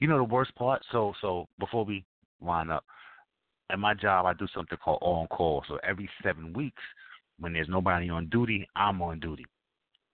You 0.00 0.08
know 0.08 0.18
the 0.18 0.24
worst 0.24 0.54
part? 0.56 0.84
So, 0.90 1.14
so 1.20 1.48
before 1.58 1.84
we 1.84 2.04
wind 2.40 2.70
up, 2.70 2.84
at 3.70 3.78
my 3.78 3.94
job, 3.94 4.26
I 4.26 4.32
do 4.34 4.46
something 4.48 4.78
called 4.78 4.98
on 5.00 5.26
call. 5.28 5.64
So 5.68 5.76
every 5.82 6.08
seven 6.22 6.52
weeks, 6.52 6.82
when 7.38 7.52
there's 7.52 7.68
nobody 7.68 8.10
on 8.10 8.28
duty, 8.28 8.68
I'm 8.76 9.00
on 9.00 9.20
duty, 9.20 9.46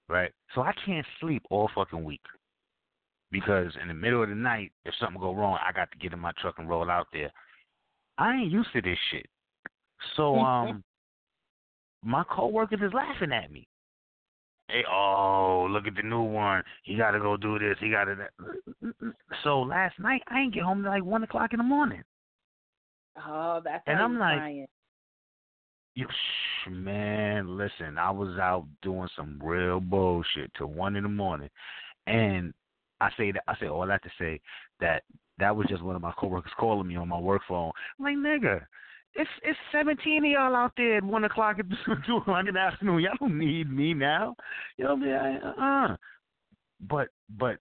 right? 0.09 0.33
So 0.55 0.63
I 0.63 0.73
can't 0.85 1.07
sleep 1.21 1.43
all 1.51 1.71
fucking 1.75 2.03
week 2.05 2.23
because 3.31 3.73
in 3.81 3.89
the 3.89 3.95
middle 3.95 4.23
of 4.23 4.29
the 4.29 4.35
night, 4.35 4.73
if 4.85 4.95
something 5.01 5.21
go 5.21 5.35
wrong, 5.35 5.59
I 5.67 5.73
got 5.73 5.91
to 5.93 5.99
get 5.99 6.13
in 6.13 6.19
my 6.19 6.33
truck 6.41 6.55
and 6.59 6.69
roll 6.69 6.91
out 6.91 7.07
there. 7.13 7.31
I 8.17 8.35
ain't 8.35 8.51
used 8.51 8.73
to 8.73 8.83
this 8.83 8.99
shit. 9.11 9.27
So, 10.17 10.37
um, 10.39 10.83
my 12.03 12.25
coworkers 12.31 12.81
is 12.83 12.93
laughing 12.95 13.33
at 13.33 13.51
me. 13.53 13.67
Hey, 14.69 14.85
oh, 14.91 15.67
look 15.71 15.87
at 15.87 15.95
the 15.95 16.03
new 16.03 16.23
one. 16.23 16.63
He 16.83 16.97
got 16.97 17.13
to 17.13 17.21
go 17.21 17.37
do 17.39 17.59
this. 17.59 17.77
He 17.81 17.91
got 17.91 18.05
to. 18.05 18.29
So 19.43 19.61
last 19.63 19.99
night 19.99 20.23
I 20.29 20.41
ain't 20.41 20.53
get 20.55 20.63
home 20.63 20.83
till 20.83 20.91
like 20.93 21.05
one 21.05 21.23
o'clock 21.23 21.53
in 21.55 21.59
the 21.59 21.65
morning. 21.65 22.03
Oh, 23.27 23.61
that's 23.65 23.83
And 23.87 23.99
I'm 23.99 24.19
like- 24.19 24.37
crying. 24.39 24.57
You, 24.57 24.65
shh, 24.67 24.78
man, 26.71 27.57
listen. 27.57 27.99
I 27.99 28.11
was 28.11 28.39
out 28.39 28.67
doing 28.83 29.09
some 29.17 29.41
real 29.43 29.81
bullshit 29.81 30.51
till 30.57 30.69
one 30.69 30.97
in 30.97 31.03
the 31.03 31.09
morning, 31.09 31.51
and 32.07 32.53
I 33.01 33.11
say 33.17 33.33
that 33.33 33.43
I 33.49 33.55
say 33.59 33.69
all 33.69 33.87
that 33.87 34.03
to 34.03 34.11
say 34.19 34.41
that 34.81 35.03
that 35.39 35.55
was 35.55 35.67
just 35.69 35.83
one 35.83 35.97
of 35.97 36.03
my 36.03 36.13
coworkers 36.19 36.53
calling 36.59 36.89
me 36.89 36.97
on 36.97 37.09
my 37.09 37.19
work 37.19 37.43
phone. 37.49 37.73
I'm 37.99 38.05
like, 38.05 38.17
nigga, 38.17 38.61
it's 39.15 39.31
it's 39.43 39.59
seventeen 39.73 40.25
of 40.25 40.31
y'all 40.31 40.57
out 40.57 40.73
there 40.77 40.99
at 40.99 41.05
one 41.05 41.25
o'clock 41.25 41.59
at 41.59 41.67
two 42.07 42.17
o'clock 42.17 42.47
in 42.47 42.55
the 42.55 42.61
afternoon. 42.61 43.01
Y'all 43.01 43.13
don't 43.19 43.39
need 43.39 43.71
me 43.71 43.95
now. 43.95 44.35
You 44.77 44.85
know 44.85 44.95
what 44.95 45.09
I 45.09 45.31
mean? 45.31 45.43
Uh. 45.43 45.97
But 46.89 47.09
but 47.39 47.59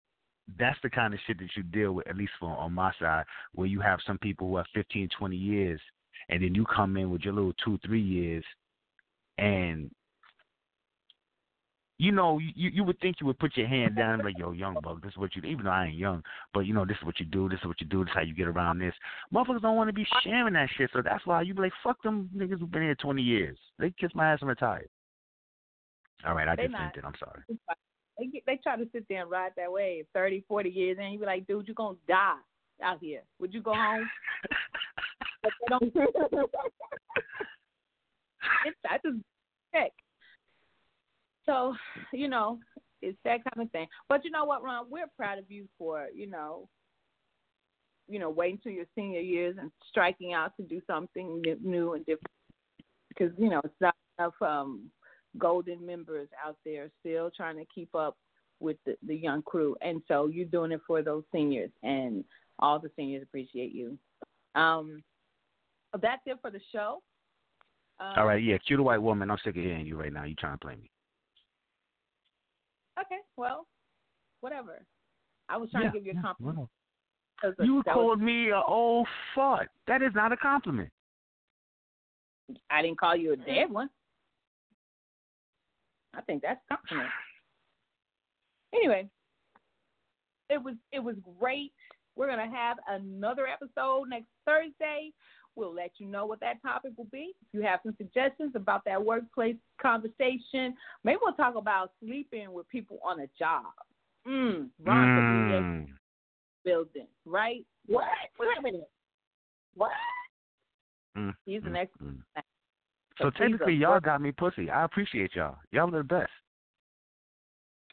that's 0.58 0.78
the 0.84 0.90
kind 0.90 1.14
of 1.14 1.20
shit 1.28 1.40
that 1.40 1.50
you 1.56 1.64
deal 1.64 1.94
with, 1.94 2.08
at 2.08 2.16
least 2.16 2.32
for, 2.40 2.50
on 2.50 2.72
my 2.74 2.92
side, 3.00 3.26
where 3.54 3.68
you 3.68 3.82
have 3.82 4.00
some 4.06 4.18
people 4.18 4.48
who 4.48 4.58
have 4.58 4.66
15, 4.74 5.10
20 5.18 5.36
years, 5.36 5.82
and 6.30 6.44
then 6.44 6.56
you 6.56 6.66
come 6.66 6.98
in 6.98 7.10
with 7.10 7.22
your 7.22 7.34
little 7.34 7.54
two, 7.64 7.80
three 7.86 8.02
years, 8.02 8.44
and 9.38 9.90
you 12.00 12.12
know, 12.12 12.38
you 12.38 12.70
you 12.70 12.84
would 12.84 13.00
think 13.00 13.18
you 13.20 13.26
would 13.28 13.40
put 13.40 13.58
your 13.58 13.68
hand 13.68 13.96
down 13.96 14.20
like, 14.20 14.38
yo, 14.38 14.52
young 14.52 14.76
buck, 14.84 15.02
this 15.02 15.12
is 15.12 15.18
what 15.18 15.36
you 15.36 15.42
do. 15.42 15.48
Even 15.48 15.66
though 15.66 15.72
I 15.72 15.86
ain't 15.86 15.96
young, 15.96 16.24
but 16.54 16.62
you 16.62 16.74
know, 16.74 16.86
this 16.86 16.98
is 16.98 17.06
what 17.06 17.20
you 17.20 17.26
do. 17.26 17.50
This 17.50 17.60
is 17.60 17.66
what 17.66 17.82
you 17.82 17.88
do. 17.88 18.04
This 18.04 18.12
is 18.12 18.16
how 18.16 18.22
you 18.22 18.36
get 18.36 18.48
around 18.48 18.80
this. 18.80 18.94
Motherfuckers 19.34 19.62
don't 19.62 19.76
want 19.76 19.88
to 19.88 19.94
be 19.94 20.06
sharing 20.24 20.54
that 20.54 20.70
shit, 20.78 20.92
so 20.94 21.02
that's 21.02 21.26
why 21.26 21.42
you 21.42 21.56
be 21.56 21.62
like, 21.62 21.74
fuck 21.84 22.02
them 22.04 22.30
niggas 22.36 22.60
who've 22.60 22.72
been 22.72 22.84
here 22.84 22.96
twenty 22.96 23.24
years. 23.24 23.58
They 23.80 23.92
kiss 24.00 24.12
my 24.14 24.32
ass 24.32 24.40
and 24.42 24.50
retired. 24.50 24.90
All 26.26 26.36
right, 26.36 26.48
I 26.48 26.56
They 26.56 26.64
just 26.64 26.74
not. 26.74 26.94
vented. 26.94 27.06
I'm 27.06 27.14
sorry. 27.20 27.42
They 28.18 28.26
get, 28.26 28.44
they 28.46 28.58
try 28.58 28.76
to 28.76 28.88
sit 28.92 29.06
there 29.10 29.22
and 29.22 29.30
ride 29.30 29.52
that 29.58 29.72
wave 29.72 30.06
30, 30.14 30.44
40 30.48 30.70
years, 30.70 30.98
and 31.00 31.14
you 31.14 31.20
be 31.20 31.26
like, 31.26 31.46
dude, 31.46 31.68
you're 31.68 31.76
gonna 31.76 31.98
die 32.08 32.34
out 32.84 32.98
here. 33.00 33.22
Would 33.40 33.54
you 33.54 33.62
go 33.62 33.74
home? 33.74 34.10
but 35.44 35.52
they 35.62 35.68
don't. 35.70 35.96
it's 38.66 38.78
I 38.90 38.98
just 39.04 39.18
heck. 39.74 39.92
So 41.46 41.76
you 42.14 42.28
know, 42.28 42.60
it's 43.02 43.18
that 43.24 43.44
kind 43.44 43.66
of 43.66 43.72
thing. 43.72 43.88
But 44.10 44.26
you 44.26 44.32
know 44.32 44.46
what, 44.46 44.64
Ron? 44.64 44.86
We're 44.90 45.08
proud 45.16 45.40
of 45.40 45.50
you 45.50 45.68
for 45.78 46.08
you 46.14 46.28
know, 46.28 46.68
you 48.08 48.20
know, 48.20 48.30
waiting 48.30 48.60
till 48.62 48.72
your 48.72 48.86
senior 48.96 49.22
years 49.22 49.56
and 49.60 49.72
striking 49.90 50.34
out 50.34 50.56
to 50.58 50.64
do 50.64 50.82
something 50.88 51.42
new 51.64 51.94
and 51.94 52.06
different. 52.06 52.32
Because 53.10 53.32
you 53.38 53.50
know, 53.50 53.62
it's 53.64 53.74
not 53.82 53.96
enough 54.20 54.34
um, 54.42 54.90
golden 55.38 55.86
members 55.86 56.28
out 56.46 56.58
there 56.66 56.90
still 57.00 57.32
trying 57.36 57.58
to 57.58 57.66
keep 57.74 57.94
up 57.96 58.18
with 58.60 58.78
the, 58.86 58.96
the 59.06 59.16
young 59.16 59.42
crew, 59.44 59.76
and 59.82 60.02
so 60.08 60.28
you're 60.28 60.46
doing 60.46 60.72
it 60.72 60.82
for 60.88 61.02
those 61.02 61.24
seniors, 61.32 61.72
and 61.84 62.24
all 62.60 62.80
the 62.80 62.90
seniors 62.96 63.24
appreciate 63.24 63.74
you. 63.74 63.98
Um, 64.56 65.04
that's 66.02 66.22
it 66.26 66.38
for 66.42 66.52
the 66.52 66.60
show. 66.72 67.02
Um, 68.00 68.14
All 68.18 68.26
right, 68.28 68.44
yeah, 68.44 68.58
cue 68.60 68.78
the 68.78 68.84
white 68.84 69.02
woman. 69.02 69.32
I'm 69.32 69.38
sick 69.44 69.56
of 69.58 69.64
hearing 69.64 69.86
you 69.86 70.00
right 70.00 70.14
now. 70.14 70.24
You 70.24 70.36
trying 70.36 70.54
to 70.54 70.60
play 70.60 70.76
me? 70.76 70.90
Okay, 73.00 73.20
well, 73.38 73.68
whatever. 74.42 74.84
I 75.50 75.58
was 75.58 75.70
trying 75.72 75.84
Yeah, 75.86 75.92
to 75.92 75.98
give 75.98 76.06
you 76.06 76.12
a 76.12 76.16
yeah, 76.16 76.22
compliment. 76.22 76.58
whatever. 76.58 76.70
'cause 77.42 77.66
You 77.66 77.84
called 77.84 78.20
was, 78.20 78.26
me 78.26 78.50
a 78.50 78.62
old 78.62 79.08
fart. 79.34 79.70
That 79.88 80.02
is 80.02 80.14
not 80.16 80.32
a 80.32 80.38
compliment. 80.38 80.92
I 82.70 82.82
didn't 82.82 82.98
call 83.00 83.16
you 83.16 83.34
a 83.34 83.36
dead 83.38 83.70
one. 83.70 83.90
I 86.14 86.22
think 86.22 86.42
that's 86.42 86.60
a 86.70 86.76
compliment. 86.76 87.10
Anyway, 88.74 89.10
it 90.50 90.62
was 90.62 90.76
it 90.92 91.00
was 91.00 91.16
great. 91.40 91.74
We're 92.16 92.28
gonna 92.28 92.50
have 92.50 92.78
another 92.88 93.48
episode 93.48 94.10
next 94.10 94.28
Thursday. 94.46 95.12
We'll 95.58 95.74
let 95.74 95.94
you 95.98 96.06
know 96.06 96.28
what 96.28 96.40
that 96.42 96.62
topic 96.62 96.92
will 96.98 97.08
be. 97.12 97.34
If 97.42 97.48
you 97.52 97.64
have 97.64 97.80
some 97.82 97.96
suggestions 97.98 98.52
about 98.54 98.86
that 98.86 99.04
workplace 99.04 99.56
conversation, 99.82 100.76
maybe 101.04 101.18
we'll 101.20 101.34
talk 101.34 101.56
about 101.56 101.94
sleeping 102.00 102.54
with 102.54 102.70
people 102.70 103.00
on 103.04 103.22
a 103.22 103.28
job. 103.40 103.66
Mm, 104.28 104.70
Ron 104.86 105.16
could 105.16 105.26
be 105.26 105.56
in 105.56 105.64
Mm. 105.64 105.98
building, 106.64 107.08
right? 107.26 107.66
What? 107.88 108.06
Wait 108.40 108.56
a 108.56 108.62
minute. 108.62 108.90
What? 109.74 109.92
Mm, 111.18 111.36
He's 111.46 111.64
an 111.64 111.74
mm, 111.74 111.82
expert. 111.82 112.04
mm. 112.04 112.24
So 113.18 113.32
technically, 113.32 113.74
y'all 113.74 114.00
got 114.00 114.22
me 114.22 114.32
pussy. 114.32 114.70
I 114.70 114.84
appreciate 114.84 115.34
y'all. 115.34 115.58
Y'all 115.72 115.88
are 115.88 115.98
the 115.98 116.04
best. 116.04 116.32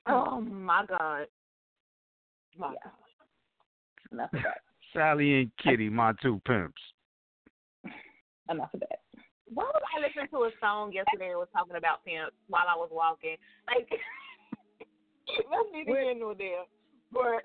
Oh 0.07 0.39
my 0.43 0.85
God. 0.85 1.29
My 2.59 2.75
Yeah. 2.75 2.91
That. 4.13 4.31
Sally 4.93 5.41
and 5.41 5.51
Kitty, 5.57 5.89
my 5.89 6.13
two 6.21 6.43
pimps. 6.47 6.81
Enough 8.51 8.75
of 8.75 8.81
that. 8.81 9.01
Why 9.53 9.65
was 9.65 9.83
I 9.97 10.01
listening 10.01 10.29
to 10.33 10.45
a 10.49 10.51
song 10.61 10.93
yesterday 10.93 11.31
that 11.33 11.39
was 11.39 11.49
talking 11.53 11.77
about 11.77 12.05
pimps 12.05 12.37
while 12.49 12.67
I 12.69 12.77
was 12.77 12.91
walking? 12.93 13.37
Like, 13.69 13.89
let's 15.51 15.69
need 15.73 15.85
to 15.87 15.91
Where- 15.93 16.15
get 16.15 16.39
there. 16.39 16.65
But 17.13 17.41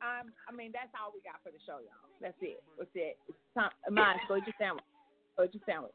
Um, 0.00 0.30
I 0.48 0.52
mean, 0.54 0.70
that's 0.72 0.92
all 0.94 1.10
we 1.12 1.20
got 1.26 1.42
for 1.42 1.50
the 1.50 1.58
show, 1.66 1.80
y'all. 1.82 2.08
That's 2.22 2.36
it. 2.40 2.62
That's 2.78 2.90
it. 2.94 3.18
It's 3.28 3.38
time. 3.54 3.70
Mine, 3.90 4.16
go 4.28 4.36
eat 4.36 4.46
your 4.46 4.54
sandwich. 4.58 4.84
Go 5.36 5.44
eat 5.44 5.54
your 5.54 5.62
sandwich. 5.66 5.92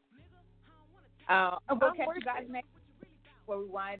Uh, 1.28 1.56
and 1.68 1.80
we'll 1.80 1.90
I'm 1.90 1.96
catch 1.96 2.04
you 2.04 2.20
working. 2.20 2.22
guys 2.28 2.44
next 2.50 2.68
where 3.46 3.58
we 3.58 3.64
wind. 3.66 4.00